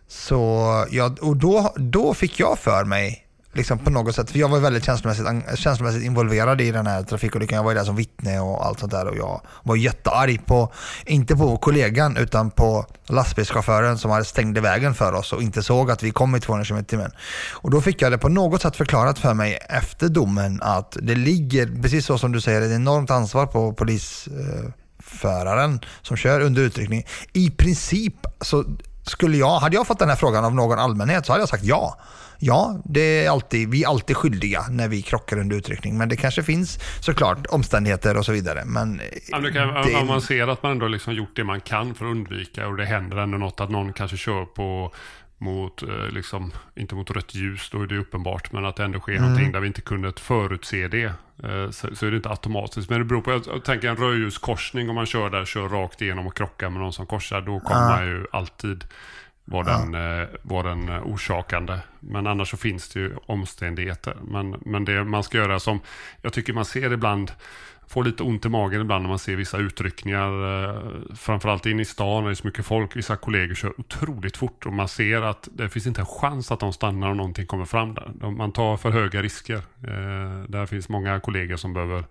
[0.07, 3.24] så ja, och då, då fick jag för mig,
[3.55, 5.27] liksom på något sätt, för jag var väldigt känslomässigt,
[5.59, 7.55] känslomässigt involverad i den här trafikolyckan.
[7.55, 10.73] Jag var ju där som vittne och allt sånt där och jag var jättearg på,
[11.05, 15.91] inte på kollegan utan på lastbilschauffören som hade stängde vägen för oss och inte såg
[15.91, 17.11] att vi kom i 200 km timmen.
[17.51, 21.15] Och då fick jag det på något sätt förklarat för mig efter domen att det
[21.15, 26.61] ligger, precis så som du säger, ett enormt ansvar på polisföraren eh, som kör under
[26.61, 27.05] utryckning.
[27.33, 28.65] I princip så
[29.03, 31.63] skulle jag, hade jag fått den här frågan av någon allmänhet så hade jag sagt
[31.63, 31.97] ja.
[32.39, 35.97] Ja, det är alltid, vi är alltid skyldiga när vi krockar under utryckning.
[35.97, 38.63] Men det kanske finns såklart omständigheter och så vidare.
[38.65, 41.61] Men Ja, men kan, det- Om man ser att man ändå liksom gjort det man
[41.61, 44.93] kan för att undvika och det händer ändå något att någon kanske kör på
[45.37, 48.99] mot, eh, liksom, inte mot rött ljus, då är det uppenbart, men att det ändå
[48.99, 49.23] sker Mm.
[49.23, 51.03] någonting där vi inte kunde förutse det,
[51.43, 52.89] eh, så, så är det inte automatiskt.
[52.89, 56.27] Men det beror på, jag, tänker en rödljuskorsning, om man kör där, kör rakt igenom
[56.27, 57.89] och krockar med någon som korsar, då kommer Ja.
[57.89, 58.83] man ju alltid
[59.45, 61.79] vara den, eh, var den eh, orsakande.
[61.99, 64.17] Men annars så finns det ju omständigheter.
[64.23, 65.79] Men, men det man ska göra som,
[66.21, 67.31] jag tycker man ser ibland,
[67.87, 70.63] får lite ont i magen ibland när man ser vissa utryckningar.
[70.63, 70.81] Eh,
[71.15, 72.95] framförallt in i stan när det är så mycket folk.
[72.95, 76.59] Vissa kollegor kör otroligt fort och man ser att det finns inte en chans att
[76.59, 78.31] de stannar om någonting kommer fram där.
[78.31, 79.61] Man tar för höga risker.
[80.47, 82.03] Där finns många kollegor som behöver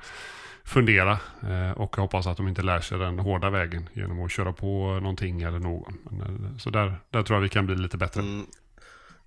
[0.64, 4.30] fundera eh, Och och hoppas att de inte lär sig den hårda vägen genom att
[4.30, 5.98] köra på någonting eller någon.
[6.10, 8.20] Men, eh, så där, där tror jag vi kan bli lite bättre.
[8.20, 8.46] Mm.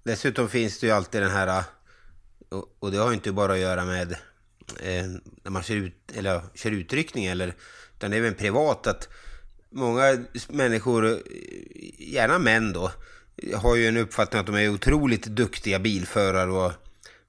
[0.03, 1.63] Dessutom finns det ju alltid den här, eh,
[2.79, 4.11] och, det har ju inte bara att göra med
[4.83, 5.05] eh,
[5.43, 7.53] när man kör, ut, eller, kör utryckning, eller,
[7.95, 9.09] utan det är även privat, att
[9.69, 11.19] många människor,
[11.99, 12.91] gärna män då,
[13.55, 16.71] har ju en uppfattning att de är otroligt duktiga bilförare och,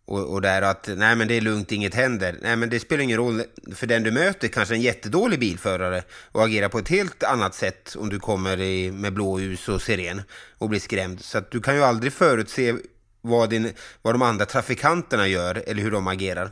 [0.09, 2.37] och, och där att nej men det är lugnt, inget händer.
[2.43, 3.43] Nej men det spelar ingen roll,
[3.75, 6.03] för den du möter kanske en jättedålig bilförare
[6.33, 10.23] och agerar på ett helt annat sätt om du kommer i, med blåljus och siren
[10.59, 11.21] och blir skrämd.
[11.21, 12.75] Så att du kan ju aldrig förutse
[13.21, 16.51] vad, din, vad de andra trafikanterna gör eller hur de agerar.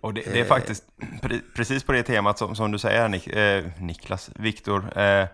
[0.00, 0.84] Och det, det är Eh, faktiskt
[1.22, 4.98] pre, precis på det temat som, som du säger, Nik, eh, Niklas, Viktor.
[4.98, 5.26] Eh,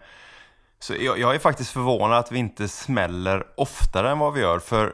[0.80, 4.58] så jag, jag är faktiskt förvånad att vi inte smäller oftare än vad vi gör.
[4.58, 4.92] För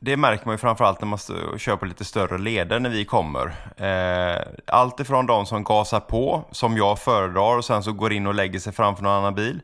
[0.00, 1.18] det märker man ju framförallt när man
[1.58, 3.54] kör på lite större leder när vi kommer.
[3.76, 8.26] Eh, allt ifrån de som gasar på, som jag föredrar, och sen så går in
[8.26, 9.60] och lägger sig framför någon annan bil.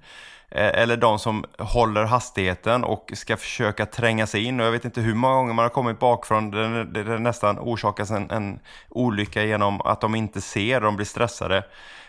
[0.51, 4.61] Eh, eller de som håller hastigheten och ska försöka tränga sig in.
[4.61, 7.59] Och jag vet inte hur många gånger man har kommit bakifrån där det, det nästan
[7.59, 11.65] orsakas en, en olycka genom att de inte ser, de blir stressade.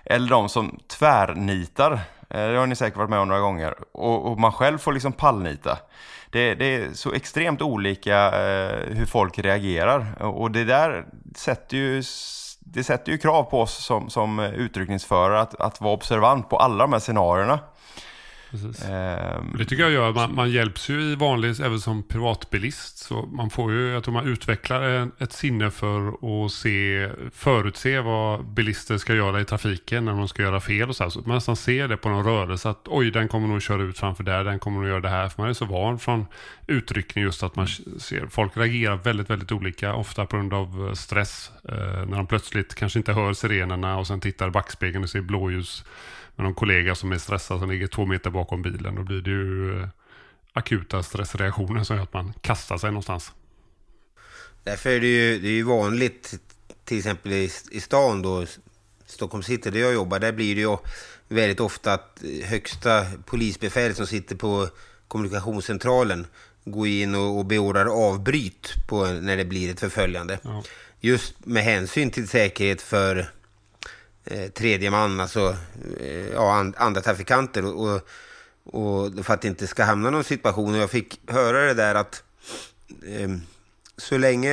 [0.06, 2.00] Eller de som tvärnitar
[2.34, 3.76] Eh, Det har ni säkert varit med om några gånger.
[3.92, 5.78] Och, och man själv får liksom pallnita.
[6.34, 10.24] Det, det är så extremt olika eh, hur folk reagerar.
[10.24, 11.06] Och det där
[11.36, 12.04] sätter ju,
[12.60, 16.84] det sätter ju krav på oss som, som utryckningsförare att, att vara observant på alla
[16.84, 17.60] de här scenarierna.
[18.54, 18.86] Precis.
[18.90, 20.14] Ehm, Det tycker jag gör.
[20.14, 22.98] Man, man hjälps ju i vanlig, även som privatbilist.
[22.98, 28.00] Så man får ju, jag tror man utvecklar en, ett sinne för att se, förutse
[28.00, 31.10] vad bilister ska göra i trafiken när de ska göra fel och så, här.
[31.10, 33.98] så man nästan ser det på någon rörelse att oj, den kommer nog köra ut
[33.98, 35.30] framför där, den kommer nog göra det här.
[35.30, 36.26] För man är så van från
[36.68, 37.68] utryckning just att man
[38.00, 41.52] ser, folk reagerar väldigt, väldigt olika, ofta på grund av eh, stress.
[41.70, 41.76] Eh,
[42.06, 45.84] när de plötsligt kanske inte hör sirenerna och sen tittar i backspegeln och ser blåljus
[46.36, 48.96] med någon kollega som är stressad som ligger två meter bakom bilen.
[48.96, 49.88] Då blir det ju eh,
[50.54, 53.32] akuta stressreaktioner som gör att man kastar sig någonstans.
[54.64, 56.34] Därför är det ju, det är ju vanligt,
[56.86, 58.46] till exempel i, i stan då,
[59.06, 60.78] Stockholm city där jag jobbar, där blir det ju
[61.28, 64.70] väldigt ofta att högsta polisbefälet som sitter på
[65.08, 66.28] kommunikationscentralen
[66.66, 70.40] går in och, och beordrar avbryt på, när det blir ett förföljande.
[70.42, 70.64] Ja.
[71.00, 73.30] Just med hänsyn till säkerhet för
[74.26, 75.56] eh, tredje man, alltså
[76.00, 77.66] eh, ja, and, andra trafikanter.
[77.66, 78.02] Och,
[78.66, 80.74] och, för att det inte ska hamna någon situation.
[80.74, 82.24] Och jag fick höra det där att
[83.08, 83.30] eh,
[83.98, 84.52] så länge,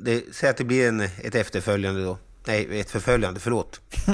[0.00, 2.18] det, säg att det blir en, ett efterföljande då.
[2.44, 3.80] Nej, ett förföljande, förlåt.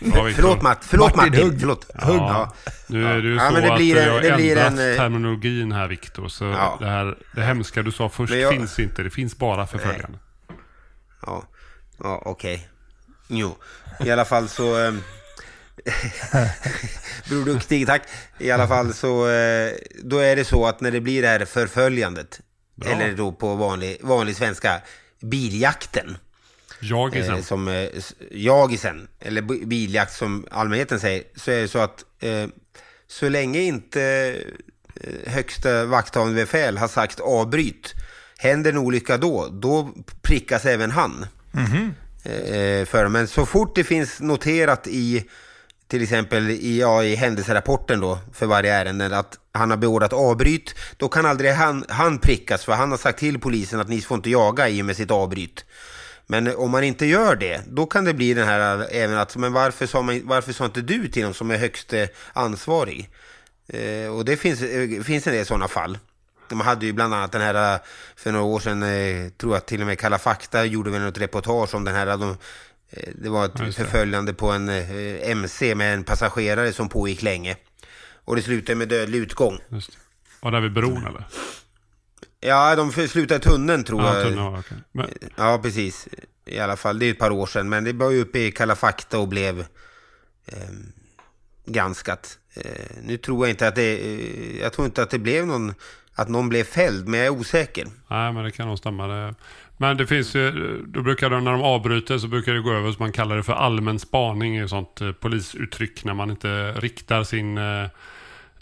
[0.00, 0.30] Viktor.
[0.34, 1.60] förlåt Matt, förlåt Martin, Martin, hugg.
[1.60, 1.86] förlåt.
[1.94, 2.54] Ja,
[2.86, 4.90] nu är det ju Ja, så det att blir en- jag det blir ändrat en,
[4.92, 6.28] eh, terminologin här Viktor.
[6.28, 6.76] Så Ja.
[6.80, 9.02] det, här, det hemska du sa först jag- finns inte.
[9.02, 10.18] Det finns bara förföljande.
[11.26, 11.42] Ja,
[11.98, 12.68] ja okej.
[13.28, 13.56] Jo,
[14.04, 14.76] i alla fall så...
[14.76, 15.02] ehm,
[17.28, 18.02] Bror Duktig, tack.
[18.38, 19.72] I alla fall så, eh,
[20.02, 22.40] då är det så att när det blir det här förföljandet,
[22.74, 22.90] Bra.
[22.90, 24.80] eller då på vanlig, vanlig svenska,
[25.20, 26.18] biljakten.
[26.80, 27.88] Jag är Eh, som eh,
[28.30, 32.46] jagisen, eller biljakt som allmänheten säger, så är det så att eh,
[33.06, 34.34] så länge inte
[35.00, 37.94] eh, högsta vakthavande befäl har sagt avbryt,
[38.38, 41.26] händer en olycka då, då prickas även han.
[42.24, 45.24] Eh, eh, för, men så fort det finns noterat i
[45.88, 50.74] till exempel i, ja, i händelserapporten då för varje ärende att han har beordrat avbryt,
[50.96, 54.14] då kan aldrig han, han prickas för han har sagt till polisen att ni får
[54.16, 55.64] inte jaga i och med sitt avbryt.
[56.26, 59.52] Men om man inte gör det, då kan det bli den här även att, men
[59.52, 63.10] varför sa, man, varför sa inte du till dem som är högste eh, ansvarig?
[63.68, 65.98] Eh, och det finns, eh, finns en del sådana fall.
[66.50, 67.80] Man hade ju bland annat den här, eh,
[68.16, 71.18] för några år sedan, eh, tror jag till och med Kalla fakta gjorde väl något
[71.18, 72.36] reportage om den här, de,
[72.90, 73.84] eh, det var ett just det.
[73.84, 77.56] förföljande på en eh, MC med en passagerare som pågick länge.
[78.24, 79.58] Och det slutade med dödlig utgång.
[79.68, 79.98] Just det.
[80.40, 81.24] Var där vid bron eller?
[82.40, 84.22] Ja, de slutade tunneln tror Ja, jag.
[84.22, 84.76] tunneln var okej.
[84.92, 86.08] Men, Ja, precis.
[86.46, 87.68] I alla fall, det är ett par år sedan.
[87.68, 89.60] Men det var ju uppe i Kalla fakta och blev
[90.46, 90.56] eh,
[91.66, 92.38] granskat.
[92.54, 93.98] Eh, nu tror jag inte att det...
[93.98, 95.74] Eh, jag tror inte att det blev någon...
[96.14, 97.86] Att någon blev fälld, men jag är osäker.
[98.08, 99.06] nej, men det kan nog stämma.
[99.06, 99.34] Det.
[99.76, 100.50] Men det finns ju,
[100.86, 103.42] då brukar de, när de avbryter så brukar det gå över så man kallar det
[103.42, 104.56] för allmän spaning.
[104.56, 107.86] Ett sånt eh, polisuttryck när man inte riktar sin eh,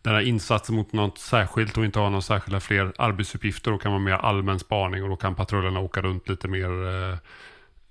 [0.02, 3.70] den här insatsen mot något särskilt och inte har några särskilda fler arbetsuppgifter.
[3.70, 7.18] Då kan man mer allmän spaning och då kan patrullerna åka runt lite mer, eh,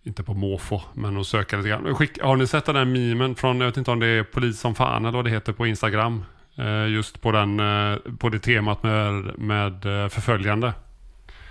[0.04, 1.96] inte på måfå, men att söka lite grann.
[1.96, 4.60] Skick, har ni sett den här memen från, jag vet inte om det är polis
[4.60, 6.24] som fan eller vad det heter på Instagram?
[6.56, 10.74] Eh, just på, den, eh, på det temat med, med eh, förföljande.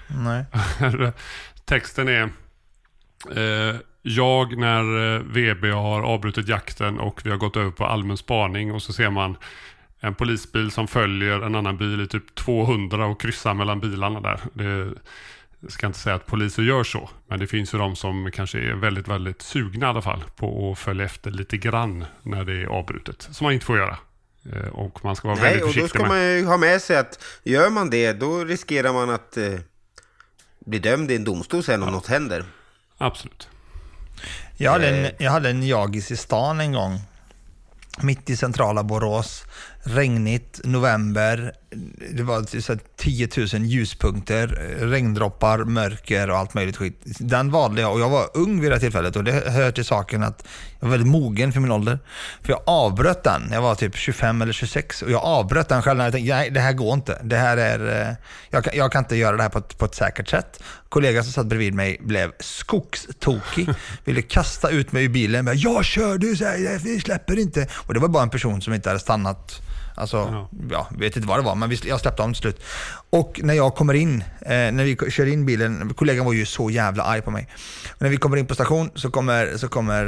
[0.08, 0.44] Nej.
[1.64, 2.28] Texten är
[4.02, 8.82] Jag när VB har avbrutit jakten och vi har gått över på allmän spaning och
[8.82, 9.36] så ser man
[10.00, 14.40] en polisbil som följer en annan bil i typ 200 och kryssar mellan bilarna där.
[14.52, 14.92] Det,
[15.60, 18.58] jag ska inte säga att poliser gör så, men det finns ju de som kanske
[18.58, 22.52] är väldigt, väldigt sugna i alla fall på att följa efter lite grann när det
[22.52, 23.28] är avbrutet.
[23.30, 23.98] Som man inte får göra.
[24.52, 26.08] Eh, Och man ska vara Nej, väldigt och då försiktig ska med.
[26.08, 29.54] man ju ha med sig att gör man det, då riskerar man att eh,
[30.66, 32.44] bli dömd i en domstol sen om något händer.
[32.98, 33.48] Absolut.
[34.56, 37.00] Jag hade, en, jag hade en jagis i stan en gång.
[38.02, 39.42] Mitt i centrala Borås.
[39.82, 41.52] Regnigt, november.
[42.10, 44.46] Det var så här 10 000 ljuspunkter,
[44.78, 47.02] regndroppar, mörker och allt möjligt skit.
[47.04, 50.22] Den valde jag och jag var ung vid det tillfället och det hör till saken
[50.22, 50.44] att
[50.80, 51.98] jag var väldigt mogen för min ålder.
[52.42, 55.98] För jag avbröt den, jag var typ 25 eller 26 och jag avbröt den själv
[55.98, 57.18] när jag tänkte nej det här går inte.
[57.22, 58.14] Det här är, eh,
[58.50, 60.62] jag, kan, jag kan inte göra det här på ett, på ett säkert sätt.
[60.88, 63.68] Kollegan som satt bredvid mig blev skogstokig,
[64.04, 65.50] ville kasta ut mig ur bilen.
[65.54, 66.34] Jag kör du,
[66.78, 67.66] vi släpper inte.
[67.72, 69.49] Och det var bara en person som inte hade stannat
[70.00, 70.48] Alltså, ja.
[70.70, 72.62] ja vet inte vad det var, men jag släppte honom till slut.
[73.10, 76.70] Och när jag kommer in, eh, när vi kör in bilen, kollegan var ju så
[76.70, 77.48] jävla arg på mig.
[77.88, 80.06] Och när vi kommer in på station så kommer, så kommer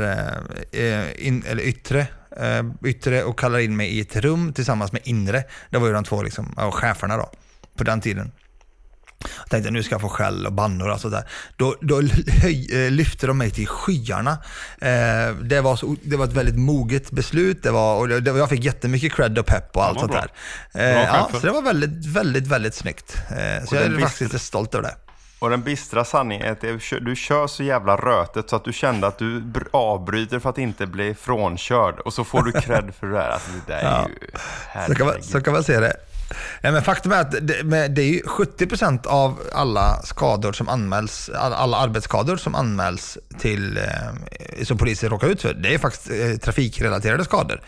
[0.72, 2.06] eh, eh in, eller yttre,
[2.40, 5.44] eh, yttre och kallar in mig i ett rum tillsammans med inre.
[5.70, 7.30] Det var ju de två liksom, cheferna då,
[7.76, 8.32] på den tiden.
[9.38, 11.24] Jag tänkte nu ska jag få skäll och bannor och sådär.
[11.56, 12.02] Då, då
[12.42, 14.30] höj, eh, lyfte de mig till skyarna.
[14.80, 18.48] Eh, det, var så, det var ett väldigt moget beslut det var, och det, jag
[18.48, 20.30] fick jättemycket cred och pepp och allt sånt där.
[20.74, 23.16] Eh, ja, så det var väldigt, väldigt, väldigt snyggt.
[23.30, 24.94] Eh, så jag är faktiskt lite stolt över det.
[25.42, 29.06] Och den bistra sanningen är att du kör så jävla rötet så att du kände
[29.06, 31.98] att du avbryter för att inte bli frånkörd.
[31.98, 33.30] Och så får du cred för det där.
[33.30, 34.08] Alltså, det där är ja.
[34.08, 34.86] ju...
[34.86, 35.96] Så kan, man, så kan man se det.
[36.60, 41.76] Nej, men faktum är att det, det är 70% av alla skador som anmäls, alla
[41.76, 47.24] arbetsskador som anmäls till, eh, som polisen råkar ut för, det är faktiskt eh, trafikrelaterade
[47.24, 47.60] skador.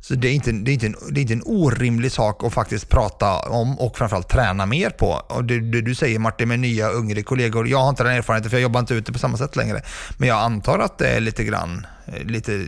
[0.00, 2.52] Så det är, inte, det, är inte en, det är inte en orimlig sak att
[2.52, 5.06] faktiskt prata om och framförallt träna mer på.
[5.06, 8.50] Och det, det du säger Martin med nya yngre kollegor, jag har inte den erfarenheten
[8.50, 9.82] för jag jobbar inte ute på samma sätt längre.
[10.18, 12.66] Men jag antar att det är lite grann, eh, lite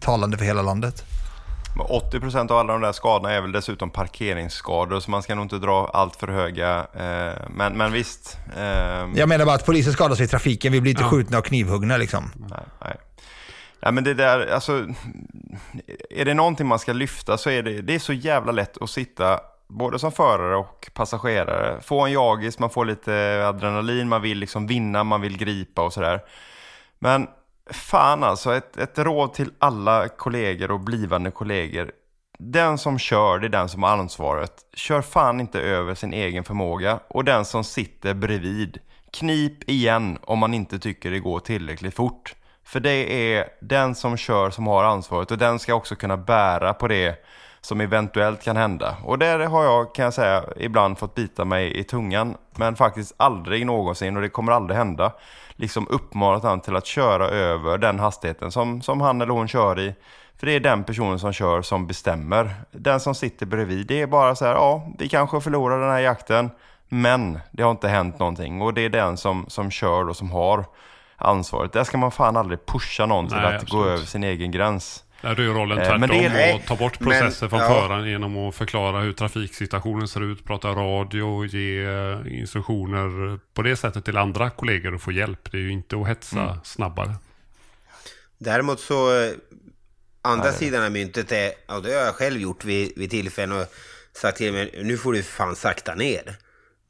[0.00, 1.04] talande för hela landet.
[1.76, 5.58] 80% av alla de där skadorna är väl dessutom parkeringsskador så man ska nog inte
[5.58, 6.86] dra allt för höga.
[6.94, 8.38] Eh, men, men visst.
[8.56, 8.62] Eh,
[9.14, 11.10] jag menar bara att polisen skadar sig i trafiken, vi blir inte ja.
[11.10, 12.32] skjutna och knivhuggna liksom.
[12.36, 12.96] Nej, nej.
[13.80, 14.86] Ja, men det där, alltså,
[16.10, 18.90] är det någonting man ska lyfta så är det, det är så jävla lätt att
[18.90, 21.80] sitta både som förare och passagerare.
[21.80, 25.92] Få en jagis, man får lite adrenalin, man vill liksom vinna, man vill gripa och
[25.92, 26.20] sådär.
[26.98, 27.26] Men
[27.70, 31.92] fan alltså, ett, ett råd till alla kollegor och blivande kollegor.
[32.38, 34.52] Den som kör, det är den som har ansvaret.
[34.74, 37.00] Kör fan inte över sin egen förmåga.
[37.08, 38.78] Och den som sitter bredvid,
[39.12, 42.34] knip igen om man inte tycker det går tillräckligt fort.
[42.64, 46.74] För det är den som kör som har ansvaret och den ska också kunna bära
[46.74, 47.24] på det
[47.60, 48.96] som eventuellt kan hända.
[49.04, 52.36] Och där har jag, kan jag säga, ibland fått bita mig i tungan.
[52.56, 55.12] Men faktiskt aldrig någonsin, och det kommer aldrig hända,
[55.58, 59.80] liksom uppmanat han till att köra över den hastigheten som, som han eller hon kör
[59.80, 59.94] i.
[60.36, 62.54] För det är den personen som kör som bestämmer.
[62.70, 65.98] Den som sitter bredvid, det är bara så här, ja, vi kanske förlorar den här
[65.98, 66.50] jakten,
[66.88, 68.62] men det har inte hänt någonting.
[68.62, 70.64] Och det är den som, som kör och som har
[71.16, 71.72] ansvaret.
[71.72, 73.84] Där ska man fan aldrig pusha någon Nej, till att absolut.
[73.84, 75.04] gå över sin egen gräns.
[75.22, 77.68] Där är rollen eh, tvärtom men det är, och ta bort processer men, från ja.
[77.68, 83.62] föraren genom att förklara hur trafiksituationen ser ut, prata radio och ge eh, instruktioner på
[83.62, 85.52] det sättet till andra kollegor och få hjälp.
[85.52, 86.56] Det är ju inte att hetsa mm.
[86.64, 87.14] snabbare.
[88.38, 89.32] Däremot så, eh,
[90.22, 90.54] andra Nej.
[90.54, 93.66] sidan av myntet är, och det har jag själv gjort vid, vid tillfällen och
[94.12, 96.36] sagt till mig, nu får du fan sakta ner.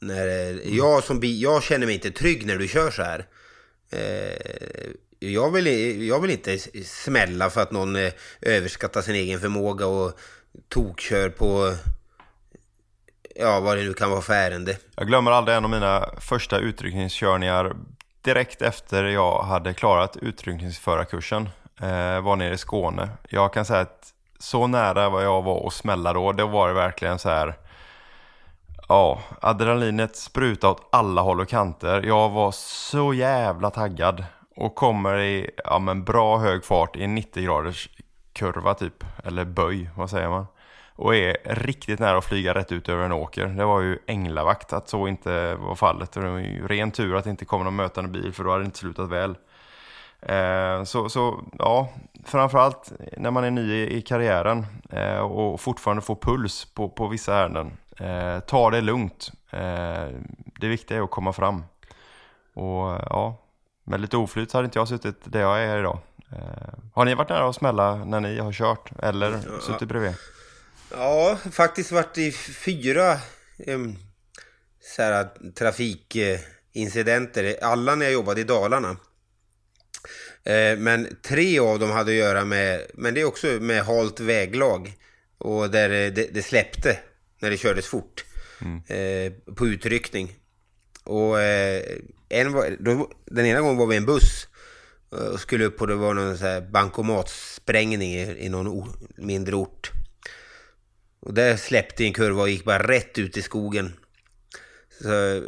[0.00, 0.76] När, mm.
[0.76, 3.26] jag, som, jag känner mig inte trygg när du kör så här.
[3.90, 5.66] Eh, jag, vill,
[6.08, 10.12] jag vill inte smälla för att någon eh, överskattar sin egen förmåga och
[10.68, 11.74] tokkör på
[13.34, 14.76] ja, vad det nu kan vara för ärende.
[14.96, 17.76] Jag glömmer aldrig en av mina första utryckningskörningar
[18.22, 21.48] direkt efter jag hade klarat utryckningsförarkursen.
[21.80, 23.08] Eh, var nere i Skåne.
[23.28, 26.74] Jag kan säga att så nära vad jag var att smälla då, det var det
[26.74, 27.54] verkligen så här
[28.88, 32.02] Ja, adrenalinet sprutade åt alla håll och kanter.
[32.02, 34.24] Jag var så jävla taggad.
[34.60, 37.88] Och kommer i ja, men bra hög fart i en 90 graders
[38.32, 39.04] kurva typ.
[39.24, 40.46] Eller böj, vad säger man?
[40.94, 43.46] Och är riktigt nära att flyga rätt ut över en åker.
[43.46, 46.12] Det var ju änglavakt att så inte var fallet.
[46.12, 48.62] Det var ju ren tur att det inte kom någon mötande bil för då hade
[48.62, 49.36] det inte slutat väl.
[50.20, 51.88] Eh, så, så ja,
[52.24, 57.06] framförallt när man är ny i, i karriären eh, och fortfarande får puls på, på
[57.06, 57.72] vissa ärenden.
[57.96, 59.32] Eh, ta det lugnt.
[59.50, 60.08] Eh,
[60.60, 61.64] det viktiga är att komma fram.
[62.54, 63.36] Och ja,
[63.88, 66.00] med lite oflyt hade inte jag suttit där jag är idag.
[66.32, 66.38] Eh,
[66.94, 69.60] har ni varit nära att smälla när ni har kört eller ja.
[69.60, 70.14] suttit bredvid?
[70.90, 73.18] Ja, faktiskt varit i fyra
[73.66, 73.96] um,
[74.96, 77.56] så här, trafikincidenter.
[77.62, 78.96] Alla när jag jobbade i Dalarna.
[80.44, 84.20] Eh, men tre av dem hade att göra med, men det är också med halt
[84.20, 84.92] väglag.
[85.38, 86.98] Och där det, det släppte
[87.38, 88.24] när det kördes fort
[88.60, 88.82] mm.
[88.86, 90.34] eh, på utryckning.
[91.04, 91.82] Och eh,
[92.28, 94.48] en var, då, den ena gången var vi i en buss
[95.12, 98.88] eh, och skulle upp på det var någon så här bankomatsprängning i, i någon or,
[99.16, 99.92] mindre ort.
[101.20, 103.92] Och där släppte en kurva och gick bara rätt ut i skogen.
[105.02, 105.42] Så eh,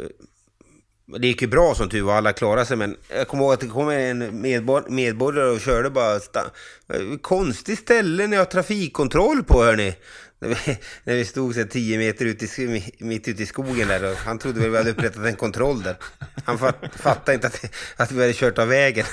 [1.19, 3.59] Det gick ju bra som tur var, alla klarade sig, men jag kommer ihåg att
[3.59, 6.15] det kom en medbor medborgare och körde bara...
[6.15, 9.95] Eh, Konstigt ställe ni har trafikkontroll på, hörni.
[11.03, 14.39] När vi, stod så 10 meter ut i, mitt ute i skogen där och han
[14.39, 15.95] trodde väl vi hade upprättat en kontroll där.
[16.45, 17.65] Han fatt, fattade inte att,
[17.97, 19.05] att vi hade kört av vägen.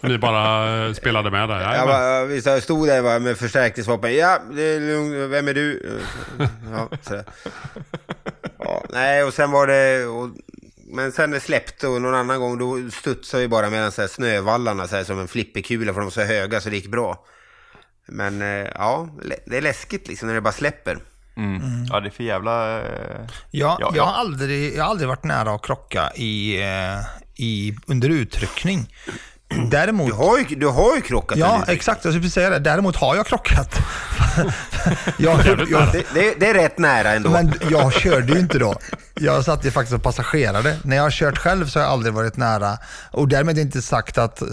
[0.00, 1.74] Ni bara eh, spelade med där?
[1.74, 4.16] Ja, bara, vi stod där med förstärkningsvapen.
[4.16, 5.30] Ja, det är lugnt.
[5.30, 5.98] Vem är du?
[6.72, 6.88] Ja,
[8.58, 10.06] ja, nej, och sen var det...
[10.06, 10.30] Och,
[10.90, 14.08] men sen det släppte och någon annan gång då studsade vi bara mellan så här
[14.08, 17.24] snövallarna så här, som en flipperkula för de var så höga så det gick bra.
[18.08, 19.08] Men eh, ja,
[19.46, 20.98] det är läskigt liksom när det bara släpper.
[21.36, 21.56] Mm.
[21.56, 21.86] Mm.
[21.90, 22.80] Ja, det är för jävla...
[22.80, 23.20] Eh...
[23.50, 27.00] Ja, ja, jag, har aldrig, jag har aldrig varit nära att krocka i, eh,
[27.34, 28.94] i, under uttryckning.
[29.70, 31.38] Däremot, du, har ju, du har ju krockat.
[31.38, 32.04] Ja, exakt.
[32.04, 32.58] Jag skulle säga det.
[32.58, 33.78] Däremot har jag krockat.
[35.18, 37.30] jag, jag, det, det, det, är rätt nära ändå.
[37.30, 38.74] Men jag körde ju inte då.
[39.14, 40.76] Jag satt ju faktiskt och passagerade.
[40.84, 42.78] När jag har kört själv så har jag aldrig varit nära.
[43.10, 44.48] Och därmed inte sagt att eh,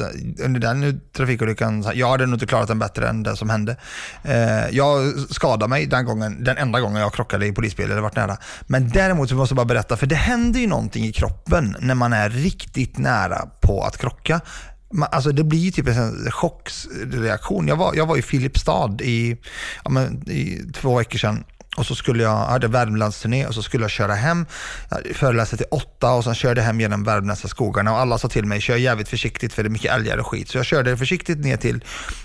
[0.45, 3.77] under den trafikolyckan, jag hade nog inte klarat den bättre än det som hände.
[4.23, 8.15] Eh, jag skadade mig den gången, den enda gången jag krockade i polisbil, eller varit
[8.15, 8.37] nära.
[8.67, 11.95] Men däremot så måste jag bara berätta, för det händer ju någonting i kroppen när
[11.95, 14.41] man är riktigt nära på att krocka
[15.03, 17.67] alltså det blir typ en chockreaktion.
[17.67, 19.37] Jag var, jag var i Filipstad i,
[19.83, 21.43] ja men, i två veckor sedan
[21.75, 24.45] och så skulle jag, jag hade Värmlandsturné och så skulle jag köra hem.
[24.89, 28.27] Jag föreläste till åtta och sen körde jag hem genom värmländska skogarna och alla sa
[28.27, 30.49] till mig, kör jävligt försiktigt för det är mycket älgar och skit.
[30.49, 31.83] Så jag körde försiktigt ner till,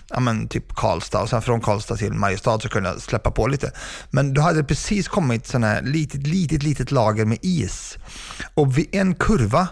[0.08, 3.46] ja men typ Karlstad och sen från Karlstad till Mariestad så kunde jag släppa på
[3.46, 3.72] lite.
[4.10, 7.98] Men då hade det precis kommit sån här litet, litet, litet lager med is.
[8.54, 9.68] Och vid en kurva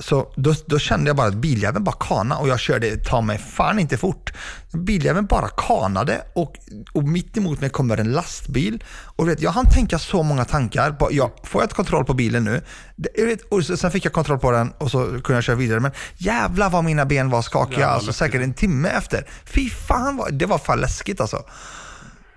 [0.00, 3.38] så då, då, kände jag bara att biljäveln bara kana och jag körde ta mig
[3.38, 4.32] fan inte fort.
[4.72, 6.56] Biljäveln bara kanade och,
[6.92, 8.84] och mitt emot mig kommer en lastbil.
[8.88, 10.92] Och vet, jag hann tänka så många tankar.
[10.92, 12.62] På, ja, får jag ett kontroll på bilen nu?
[12.96, 15.80] Det, vet, och sen fick jag kontroll på den och så kunde jag köra vidare.
[15.80, 17.88] Men jävlar vad mina ben var skakiga.
[17.88, 19.26] alltså, säkert en timme efter.
[19.44, 21.42] Fy fan, det var fan läskigt alltså.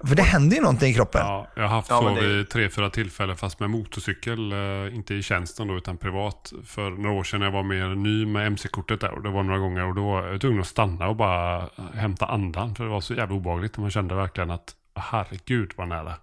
[0.05, 1.21] För det händer ju någonting i kroppen.
[1.21, 2.27] Ja, jag har haft ja, så det...
[2.27, 4.51] vid tre, fyra tillfällen fast med motorcykel.
[4.51, 6.53] Eh, inte i tjänsten då utan privat.
[6.65, 9.11] För några år sedan när jag var mer ny med MC-kortet där.
[9.11, 12.25] Och det var några gånger och då var jag tvungen att stanna och bara hämta
[12.25, 12.75] andan.
[12.75, 13.77] För det var så jävla obehagligt.
[13.77, 16.13] Man kände verkligen att herregud vad nära.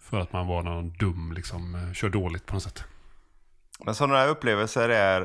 [0.00, 2.84] För att man var någon dum, liksom, eh, kör dåligt på något sätt.
[3.84, 5.20] Men sådana här upplevelser är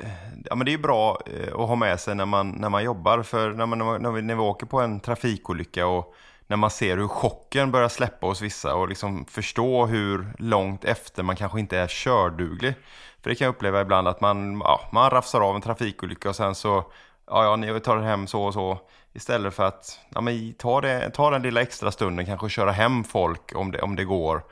[0.00, 0.08] eh,
[0.44, 1.18] Ja, men det är bra
[1.52, 3.22] att ha med sig när man, när man jobbar.
[3.22, 6.14] För när, man, när, vi, när vi åker på en trafikolycka och
[6.46, 11.22] när man ser hur chocken börjar släppa hos vissa och liksom förstå hur långt efter
[11.22, 12.74] man kanske inte är körduglig.
[13.22, 16.36] För det kan jag uppleva ibland att man, ja, man rafsar av en trafikolycka och
[16.36, 16.84] sen så,
[17.26, 18.78] ja, ja ni tar det hem så och så.
[19.12, 23.04] Istället för att ja, men ta, det, ta den lilla extra stunden, kanske köra hem
[23.04, 24.42] folk om det, om det går.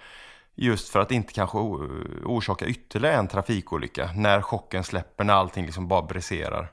[0.55, 5.89] Just för att inte kanske orsaka ytterligare en trafikolycka när chocken släpper, när allting liksom
[5.89, 6.71] bara briserar.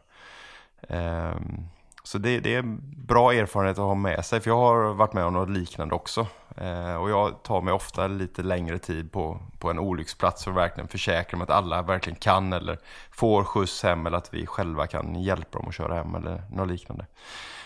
[0.87, 1.67] Um, ehm,
[2.03, 2.61] så det, det, är
[3.07, 6.27] bra erfarenhet att ha med sig, för jag har varit med om något liknande också.
[6.57, 10.57] Eh, och jag tar mig ofta lite längre tid på, på en olycksplats för att
[10.57, 12.79] verkligen försäkra mig att alla verkligen kan eller
[13.11, 16.67] får skjuts hem eller att vi själva kan hjälpa dem att köra hem eller något
[16.67, 17.05] liknande.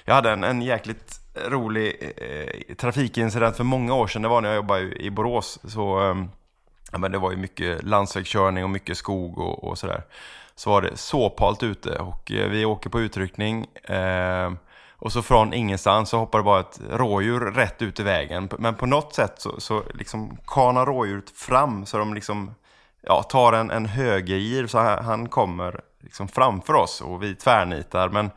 [0.05, 4.21] Jag hade en, en jäkligt rolig eh, trafikincident för många år sedan.
[4.21, 5.59] Det var när jag jobbade i Borås.
[5.63, 6.15] Så, eh,
[6.97, 10.03] men det var ju mycket landsvägskörning och mycket skog och, och sådär
[10.63, 13.65] så var det såphalt ute och eh, vi åker på utryckning.
[13.83, 14.51] Eh,
[14.91, 18.49] och så från ingenstans så hoppar det bara ett rådjur rätt ut i vägen.
[18.57, 22.55] Men på något sätt så, så liksom kanar rådjuret fram så de liksom
[23.01, 28.09] ja, tar en, en högergir så han kommer liksom framför oss och vi tvärnitar.
[28.09, 28.31] Men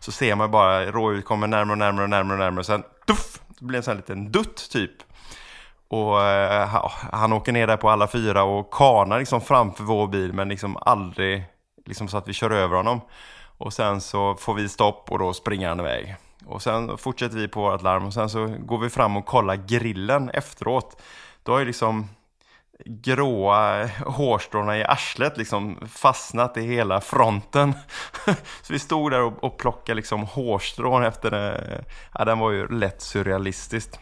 [0.00, 2.60] så ser man bara rådjuret kommer närmare och närmare och närmare och närmare.
[2.60, 4.92] Och sen tuff, det blir en sån här liten dutt typ.
[5.88, 10.06] Och eh, ja, han åker ner där på alla fyra och kanar liksom framför vår
[10.06, 11.44] bil men liksom aldrig
[11.86, 13.00] liksom så att vi kör över honom.
[13.58, 16.16] Och sen så får vi stopp och då springer han iväg.
[16.46, 19.56] Och sen fortsätter vi på vårt larm och sen så går vi fram och kollar
[19.56, 21.02] grillen efteråt.
[21.42, 22.08] Då har ju liksom
[22.84, 27.74] gråa hårstråna i arslet liksom fastnat i hela fronten.
[28.62, 31.84] så vi stod där och, och plockade liksom hårstrån efter det.
[32.14, 33.98] Ja, den var ju lätt surrealistiskt.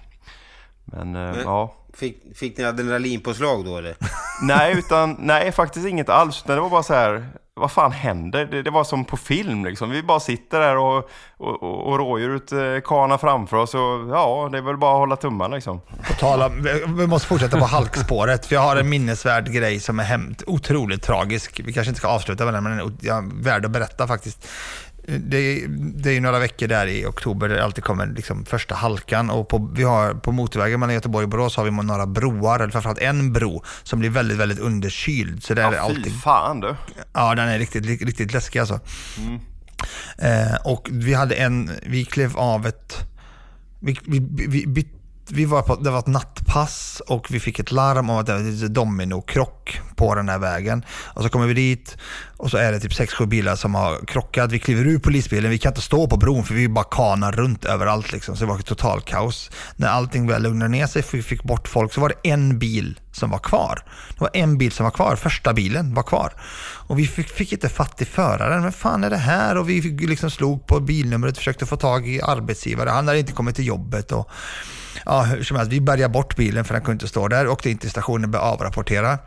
[0.84, 1.74] Men, eh, Men ja.
[1.92, 3.96] Fick, fick ni adrenalinpåslag då eller?
[4.42, 6.42] nej, utan, nej, faktiskt inget alls.
[6.42, 8.44] Det var bara så här, vad fan händer?
[8.44, 9.90] Det, det, var som på film liksom.
[9.90, 14.48] Vi bara sitter där och, och, och, och rådjuret eh, kanar framför oss och ja,
[14.52, 15.80] det är väl bara att hålla tummarna liksom.
[15.80, 16.48] På tala,
[16.98, 21.02] vi måste fortsätta på halkspåret, för jag har en minnesvärd grej som är hämt, otroligt
[21.02, 21.60] tragisk.
[21.64, 24.48] Vi kanske inte ska avsluta med den, men den är värd att berätta faktiskt
[25.06, 29.30] det, det är några veckor där i oktober där det alltid kommer liksom första halkan.
[29.30, 32.70] Och på, vi har, på motorvägen mellan Göteborg och Borås har vi några broar, eller
[32.72, 35.42] framförallt en bro, som blir väldigt, väldigt underkyld.
[35.44, 36.74] Så där Ja, är det fy alltid, fan du.
[37.12, 38.80] ja, den är riktigt, riktigt läskig alltså.
[40.18, 42.96] Eh, och vi hade en, vi klev av ett,
[43.80, 44.88] vi, vi, vi, vi,
[45.30, 48.32] vi var på, det var ett nattpass och vi fick ett larm om att det
[48.32, 50.84] var lite dominokrock på den här vägen.
[50.88, 51.96] Och så kommer vi dit
[52.36, 54.52] och så är det typ 6-7 bilar som har krockat.
[54.52, 57.64] Vi kliver ur polisbilen, vi kan inte stå på bron för vi bara kanar runt
[57.64, 58.36] överallt liksom.
[58.36, 59.50] Så det var total kaos.
[59.76, 62.58] När allting började lugna ner sig, för vi fick bort folk, så var det en
[62.58, 63.82] bil som var kvar.
[64.14, 66.32] Det var en bil som var kvar, första bilen var kvar.
[66.86, 68.62] Och vi fick, fick inte fatt i föraren.
[68.62, 69.56] Vem fan är det här?
[69.56, 72.90] Och vi fick liksom slog på bilnumret, försökte få tag i arbetsgivare.
[72.90, 74.12] Han hade inte kommit till jobbet.
[74.12, 74.30] Och,
[75.04, 77.48] ja, hur som helst, vi bärgade bort bilen för den kunde inte stå där.
[77.48, 79.18] Åkte in till stationen och började avrapportera.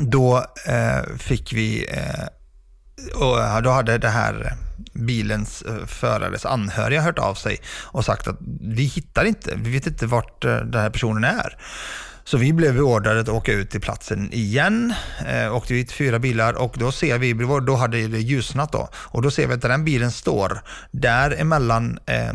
[0.00, 2.24] Då eh, fick vi, eh,
[3.14, 4.56] och då hade det här
[4.92, 9.86] bilens eh, förares anhöriga hört av sig och sagt att vi hittar inte, vi vet
[9.86, 11.56] inte vart eh, den här personen är.
[12.24, 14.94] Så vi blev beordrade att åka ut till platsen igen.
[15.26, 17.32] Eh, åkte vi till fyra bilar och då ser vi,
[17.66, 18.88] då hade det ljusnat då.
[18.94, 20.60] Och då ser vi att där den bilen står,
[20.90, 22.32] där emellan eh,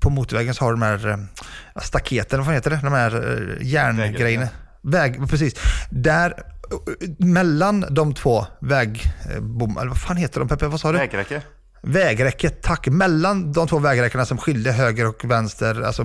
[0.00, 2.80] på motorvägen så har de här eh, staketen, vad heter det?
[2.82, 4.48] De här eh, järngrejerna.
[4.82, 5.54] Väg, precis.
[5.90, 10.98] Där, eh, mellan de två vägbom, eller vad fan heter de Peppe, vad sa du?
[10.98, 11.42] Vägräcke.
[11.86, 12.88] Vägräcket, tack.
[12.88, 16.04] Mellan de två vägräckena som skilde höger och vänster, alltså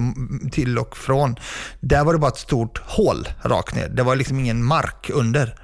[0.51, 1.35] till och från.
[1.79, 3.89] Där var det bara ett stort hål rakt ner.
[3.89, 5.55] Det var liksom ingen mark under.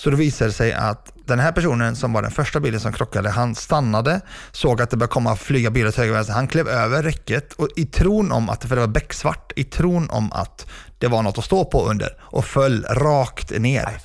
[0.00, 2.92] Så då visade det sig att den här personen som var den första bilen som
[2.92, 4.20] krockade, han stannade,
[4.52, 6.34] såg att det började komma flyga bilar till höger och vänster.
[6.34, 10.10] Han klev över räcket och i tron om att, för det var becksvart, i tron
[10.10, 10.66] om att
[10.98, 13.98] det var något att stå på under och föll rakt ner.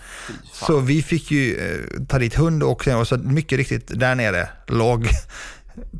[0.54, 4.50] Så vi fick ju eh, ta dit hund och, och så mycket riktigt där nere
[4.68, 5.10] låg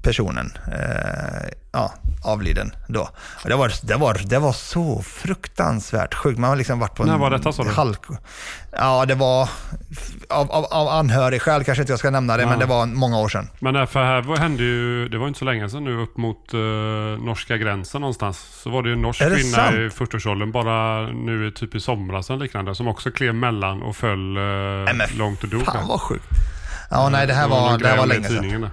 [0.02, 1.94] personen eh, ja,
[2.26, 3.10] avliden då.
[3.44, 6.40] Och det, var, det, var, det var så fruktansvärt sjukt.
[6.40, 7.70] Man har liksom varit på När en var detta, sa du?
[7.70, 8.00] halk...
[8.78, 9.50] Ja, det var
[10.30, 12.50] av, av, av anhörig skäl kanske inte jag ska nämna det, Ja.
[12.50, 13.50] men det var många år sedan.
[13.60, 16.60] Men därför här hände ju, det var inte så länge sedan nu upp mot eh,
[17.26, 18.38] norska gränsen någonstans.
[18.64, 19.76] Så var det ju en norsk kvinna sant?
[19.76, 24.38] i 40-årsåldern, bara nu typ i somras eller liknande, som också klev mellan och föll
[24.38, 24.42] eh,
[24.94, 25.66] men långt och dog.
[25.66, 26.26] Fan vad sjukt.
[26.92, 28.70] Ja, nej det här var det här var länge sedan.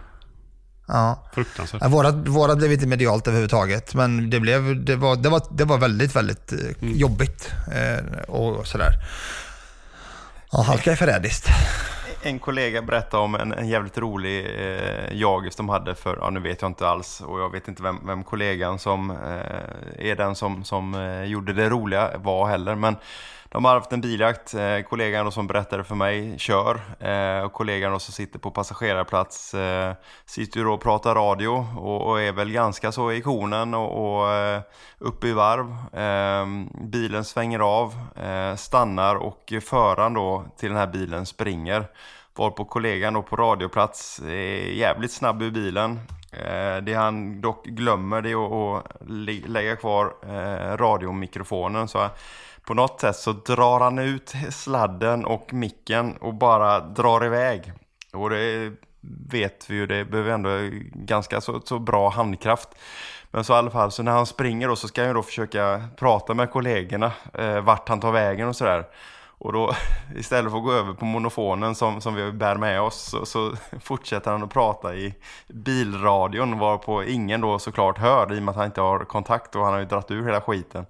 [0.93, 1.19] Ja.
[1.35, 1.83] Fruktansvärt.
[1.89, 5.79] Vårat, vårat blev inte medialt överhuvudtaget, men det, blev, det, var, det, var, det var
[5.79, 6.97] väldigt, väldigt eh, Mm.
[6.97, 8.93] jobbigt eh, och sådär.
[10.53, 11.49] Ja, halka är förrädiskt.
[12.23, 16.41] En kollega berättade om en, en jävligt rolig eh, jagis de hade för, ja nu
[16.41, 20.35] vet jag inte alls och jag vet inte vem, vem kollegan som eh, är den
[20.35, 22.75] som, som eh, gjorde det roliga var heller.
[22.75, 22.97] Men
[23.53, 28.01] de har haft en biljakt, eh, kollegan som berättade för mig kör eh, och kollegan
[28.01, 29.95] som sitter på passagerarplats eh,
[30.27, 34.61] sitter och pratar radio och, och är väl ganska så i konen och, och eh,
[34.99, 35.77] uppe i varv.
[35.93, 36.47] Eh,
[36.85, 41.87] bilen svänger av, eh, stannar och föraren då till den här bilen springer.
[42.37, 46.01] Varpå kollegan då på radioplats är jävligt snabb ur bilen.
[46.33, 51.89] Eh, det han dock glömmer det är att, att lägga kvar eh, radiomikrofonen.
[51.89, 52.09] Så
[52.67, 57.73] på något sätt så drar han ut sladden och micken och bara drar iväg.
[58.13, 58.73] Och det
[59.31, 60.51] vet vi ju, det behöver ändå
[60.95, 62.69] ganska så, så bra handkraft.
[63.31, 65.23] Men så i alla fall, så när han springer då så ska han ju då
[65.23, 68.85] försöka prata med kollegorna eh, vart han tar vägen och sådär.
[69.43, 69.73] Och då
[70.17, 73.53] istället för att gå över på monofonen som, som vi bär med oss så, så
[73.81, 75.15] fortsätter han att prata i
[75.49, 79.65] bilradion varpå ingen då såklart hör i och med att han inte har kontakt och
[79.65, 80.87] han har ju dratt ur hela skiten.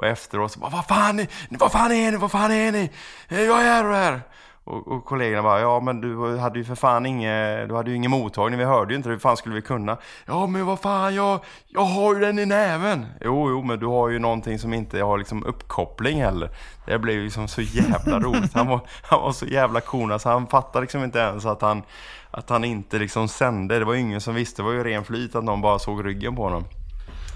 [0.00, 2.90] Och efteråt så bara vad fan, vad fan är ni, vad fan är ni?
[3.28, 4.20] Eh, Jag är här!
[4.64, 7.96] Och, och kollegorna bara, ja men du hade ju för fan inget, du hade ju
[7.96, 9.96] ingen mottagning, vi hörde ju inte hur fan skulle vi kunna?
[10.26, 13.06] Ja men vad fan, jag, jag har ju den i näven!
[13.20, 16.50] Jo, jo, men du har ju någonting som inte har liksom uppkoppling heller.
[16.86, 18.54] Det blev ju liksom så jävla roligt.
[18.54, 21.82] Han var, han var så jävla cool, så han fattade liksom inte ens att han,
[22.30, 23.78] att han inte liksom sände.
[23.78, 26.06] Det var ju ingen som visste, det var ju ren flyt att någon bara såg
[26.06, 26.64] ryggen på honom.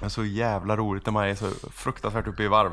[0.05, 2.71] Men så jävla roligt när man är så fruktansvärt uppe i varv.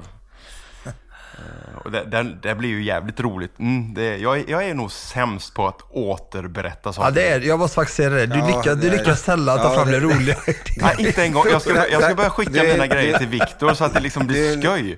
[0.86, 3.59] Eh, Och det, det, det blir ju jävligt roligt.
[3.59, 7.07] Mm, det, jag, är- jag är nog sämst på att återberätta saker.
[7.07, 8.25] Ja, det är, jag måste faktiskt säga det.
[8.25, 10.38] Du, Ja, lyckas, du det är- lyckas sällan ta Ja, fram det, det- roliga.
[10.77, 11.45] Nej, inte en gång.
[11.51, 14.21] Jag ska, jag ska börja skicka Det- mina grejer till Viktor så att det liksom
[14.21, 14.97] Det blir är en- skoj.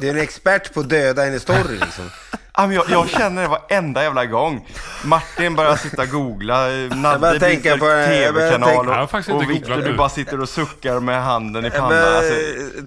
[0.00, 2.10] Du är en expert på att döda en story liksom.
[2.56, 4.68] Ja, men jag, jag känner det varenda jävla gång.
[5.04, 9.34] Martin börjar sitta och googla, eh, Nadde tänka byter tv-kanal tänka- Jag har och, faktiskt
[9.36, 11.92] och inte Viktor du bara sitter och suckar med handen i pannan.
[12.16, 12.34] Alltså,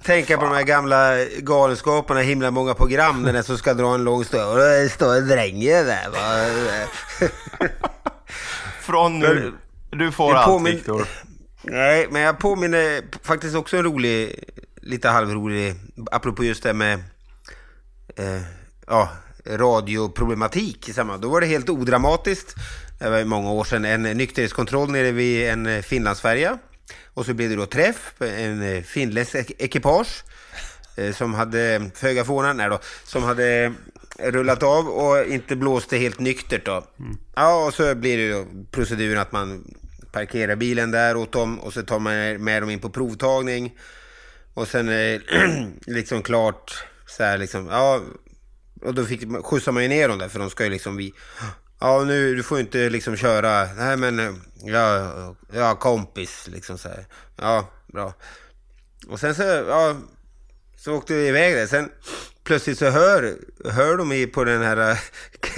[0.04, 4.04] tänka på de här gamla galenskaperna, himla många program, den där som ska dra en
[4.04, 4.44] lång story.
[4.44, 6.46] Och det står en dräng där va.
[8.82, 9.54] från nu
[9.90, 11.08] Du får allt, påmin- Viktor.
[11.62, 14.44] Nej, men jag påminner faktiskt också en rolig,
[14.82, 15.76] lite halvrolig,
[16.12, 16.94] apropå just det med
[18.18, 18.42] eh,
[18.88, 19.10] ja,
[19.50, 21.22] radioproblematik i samband.
[21.22, 22.56] Då var det helt odramatiskt.
[23.00, 26.58] Det var många år sedan en nykterhetskontroll nere vid en eh, Finlandsfärja.
[27.14, 30.24] Och så blev det då träff, en eh, finländsk ek- ekipage
[30.98, 33.74] eh, som hade, föga förvånande, då, som hade
[34.20, 36.86] rullat av och inte blåste helt nyktert då.
[37.36, 39.64] Ja, och så blir det ju proceduren att man
[40.12, 43.74] parkerar bilen där åt dem och så tar man med dem in på provtagning.
[44.54, 45.22] Och sen är
[45.92, 48.02] liksom klart så här liksom, ja,
[48.82, 51.14] och då fick, skjutsade man ju ner dem där för de ska ju liksom vi,
[51.80, 56.90] ja nu, du får inte liksom köra, nej men, eh, ja, ja kompis liksom så
[56.90, 57.06] här,
[57.36, 58.14] ja, bra.
[59.08, 59.96] Och sen så, ja,
[60.78, 61.68] så åkte vi iväg där.
[61.68, 61.90] Sen
[62.44, 64.98] plötsligt så hör, hör de på den här eh,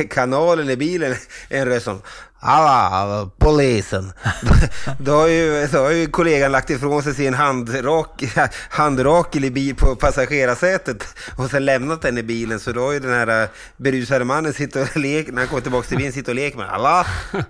[0.09, 1.15] kanalen i bilen
[1.49, 2.01] en röst som
[2.43, 4.13] Hallå, polisen.
[4.99, 8.23] Då har, ju, då har ju kollegan lagt ifrån sig sin handrak,
[8.69, 11.03] handrakel i bil på passagerarsätet
[11.35, 12.59] och sen lämnat den i bilen.
[12.59, 15.61] Så då har ju den här eh, berusade mannen sitter och leker, när han kommer
[15.61, 17.05] tillbaka till bilen, sitter och leker med Hallå,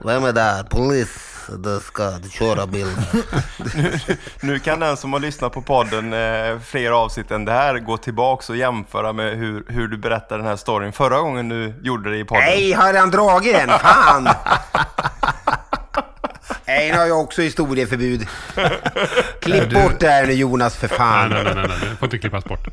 [0.05, 0.63] vem är där?
[0.63, 1.30] Polis.
[1.47, 2.95] Du ska köra bilen.
[4.41, 7.97] Nu kan den som har lyssnat på podden eh, fler avsnitt än det här gå
[7.97, 12.11] tillbaks och jämföra med hur, hur du berättade den här storyn förra gången du gjorde
[12.11, 12.43] det i podden.
[12.45, 13.69] Nej, har han dragit den?
[13.69, 14.29] Fan!
[16.65, 18.27] Nej, nu har jag också historieförbud.
[19.41, 21.29] Klipp bort det här nu Jonas för Nej, fan.
[21.29, 22.67] nej, nej, nej, nej, det får inte klippas bort.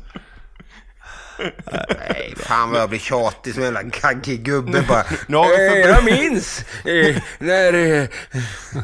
[2.09, 5.03] Nej, fan vad jag blir tjatig som en jävla gaggig gubbe bara.
[5.27, 7.73] Nu har vi Eh, förbud- jag minns eh, när...
[7.73, 8.07] eh,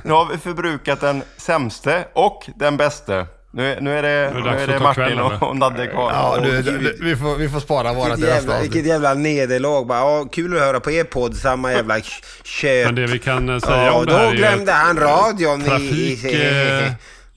[0.04, 3.26] Nu har vi förbrukat den sämste och den bäste.
[3.52, 6.12] Nu, är- nu är det, Nu är det är Martin och, och Nadde kvar.
[6.14, 9.88] Ja, du, du, vi, får, vi får spara våra till Vilket nästa vilket jävla nederlag.
[9.88, 12.00] Bara, ja, kul att höra på er podd, samma jävla
[12.44, 12.86] kött.
[12.86, 15.66] Men det vi kan säga Ja, om det här då glömde han radion i...
[15.66, 16.92] Trafik i eh,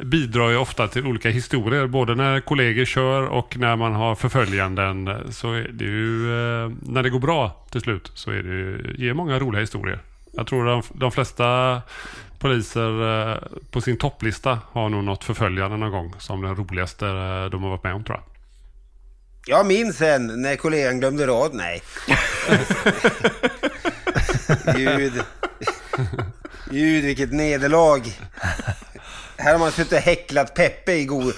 [0.04, 1.86] bidrar ju ofta till olika historier.
[1.86, 5.26] Både när kollegor kör och när man har förföljanden.
[5.32, 8.94] Så är det ju, eh, när det går bra till slut så är det ju,
[8.98, 10.00] ger många roliga historier.
[10.32, 11.80] Jag tror de, de flesta
[12.38, 13.36] poliser eh,
[13.70, 17.70] på sin topplista har nog något förföljande någon gång som den roligaste eh, de har
[17.70, 18.24] varit med om tror jag.
[19.46, 21.50] Jag minns en när kollegan glömde rad.
[21.54, 21.82] Nej.
[24.76, 25.12] Gud.
[26.70, 28.02] Gud, vilket nederlag.
[29.40, 31.34] Här har man suttit och häcklat Peppe i god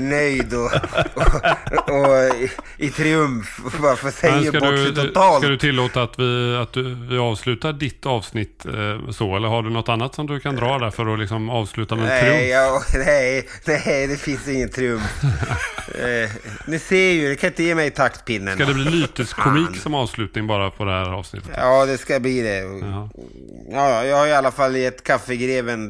[0.00, 0.70] nöjd och,
[1.14, 3.58] och, och i, i triumf.
[3.82, 5.42] Bara för att Men säga ska, bort sig totalt.
[5.42, 9.36] ska du tillåta att vi, att du, vi avslutar ditt avsnitt eh, så?
[9.36, 12.04] Eller har du något annat som du kan dra där för att liksom avsluta med
[12.04, 12.50] en Nej, triumf?
[12.50, 15.22] ja, nej, nej, det finns ingen triumf.
[15.94, 16.30] eh,
[16.66, 18.54] ni ser ju, det kan inte ge mig taktpinnen.
[18.54, 21.50] Ska det bli lyteskomik som avslutning bara på det här avsnittet?
[21.56, 22.58] Ja, det ska bli det.
[22.58, 23.08] Jaha.
[23.70, 25.88] Ja, jag har i alla fall gett Kaffegreven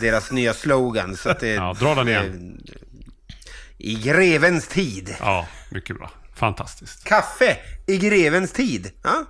[0.00, 1.16] deras nya slogan.
[1.16, 2.60] Så att det, Ja, dra den igen.
[2.68, 2.74] eh,
[3.78, 5.14] I grevens tid.
[5.20, 6.10] Ja, mycket bra.
[6.34, 7.04] Fantastiskt.
[7.04, 8.90] Kaffe i grevens tid.
[9.02, 9.24] Ja?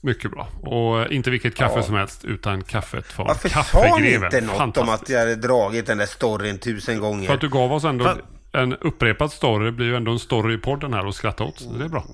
[0.00, 0.48] Mycket bra.
[0.62, 1.82] Och inte vilket kaffe Ja.
[1.82, 4.24] som helst, utan kaffet från Varför sa ni Kaffegreven.
[4.24, 7.26] inte något om att jag hade dragit den där storyn tusen gånger?
[7.26, 8.20] För att du gav oss ändå Fan.
[8.52, 9.64] en upprepad story.
[9.64, 11.58] Det blir ju ändå en story i podden här och skratta åt.
[11.60, 12.04] Så det är bra.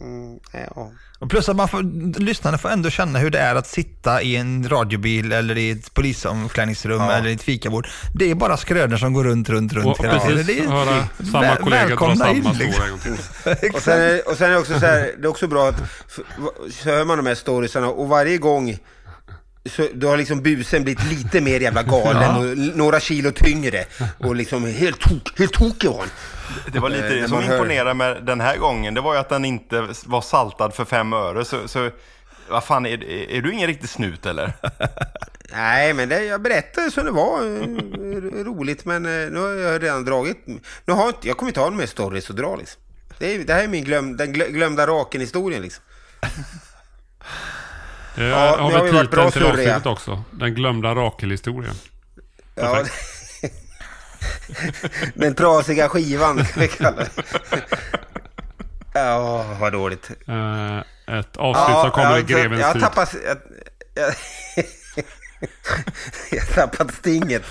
[0.00, 0.90] Mm, ja.
[1.18, 1.82] Och plus att man får,
[2.20, 5.94] lyssnarna får ändå känna hur det är att sitta i en radiobil eller i ett
[5.94, 7.12] polisomklädningsrum Ja.
[7.12, 7.86] eller i ett fikabord.
[8.14, 10.36] Det är bara skrönor som går runt, runt, runt Och hela tiden.
[10.36, 12.84] precis Det är- höra samma väl- kollega dra samma in, liksom.
[13.74, 15.82] Och sen, är, och sen är det också så här, det är också bra att
[16.08, 16.22] så
[16.84, 18.78] hör man de här storiesarna och varje gång
[19.68, 23.84] så då har liksom busen blivit lite mer jävla galen och l- några kilo tyngre
[24.18, 26.08] och liksom helt, tok, helt tokig var han.
[26.72, 28.94] Det var lite Eh, det som man hör- imponerade med den här gången.
[28.94, 31.44] Det var ju att den inte var saltad för fem öre.
[31.44, 31.90] Så, så
[32.50, 34.52] vad fan, är, är du ingen riktig snut eller?
[35.52, 37.42] Nej, men det, jag berättade som det var.
[37.42, 40.46] eh, Roligt, men eh, nu har jag redan dragit.
[40.46, 42.80] Nu har jag, inte, jag kommer inte ha någon mer stories att dra liksom.
[43.18, 45.84] Det, är, det här är min glöm, den glö- glömda raken-historien liksom.
[48.18, 50.22] Det Ja, har nu vi varit bra titeln till avsnittet också.
[50.30, 51.74] Den glömda Rakel-historien.
[52.54, 52.84] Ja,
[55.14, 57.10] den trasiga skivan kan vi kalla det.
[58.94, 60.10] Ja, vad dåligt.
[60.28, 60.78] Eh,
[61.18, 62.82] ett avsnitt som kommer i jag, grevens jag tid.
[62.82, 63.14] tappat...
[63.26, 63.36] Jag,
[63.94, 64.14] jag,
[66.30, 67.42] jag har tappat stinget.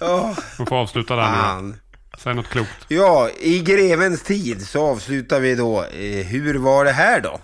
[0.00, 1.36] Åh, Vi får avsluta där nu.
[1.36, 1.76] fan.
[2.18, 2.70] Säg något klokt.
[2.88, 5.84] Ja, i grevens tid så avslutar vi då.
[5.84, 7.40] Eh, hur var det här då?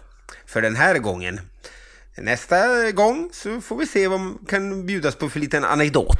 [0.46, 1.40] För den här gången.
[2.18, 6.18] Nästa gång så får vi se vad man kan bjudas på för liten anekdot.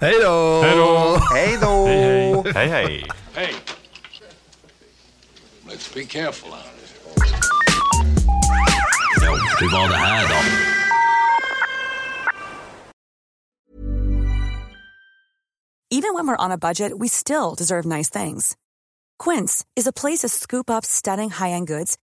[0.00, 0.62] Hej då!
[0.62, 1.18] Hej då!
[1.34, 1.86] Hej då!
[2.54, 3.06] Hej, hej!
[3.32, 3.54] Hej!
[5.68, 6.76] Let's be careful out here.
[9.22, 10.34] Ja, hur var det här då?
[15.90, 18.56] Even when we're on a budget we still deserve nice things.
[19.24, 21.96] Quince is a place to scoop up stunning high-end goods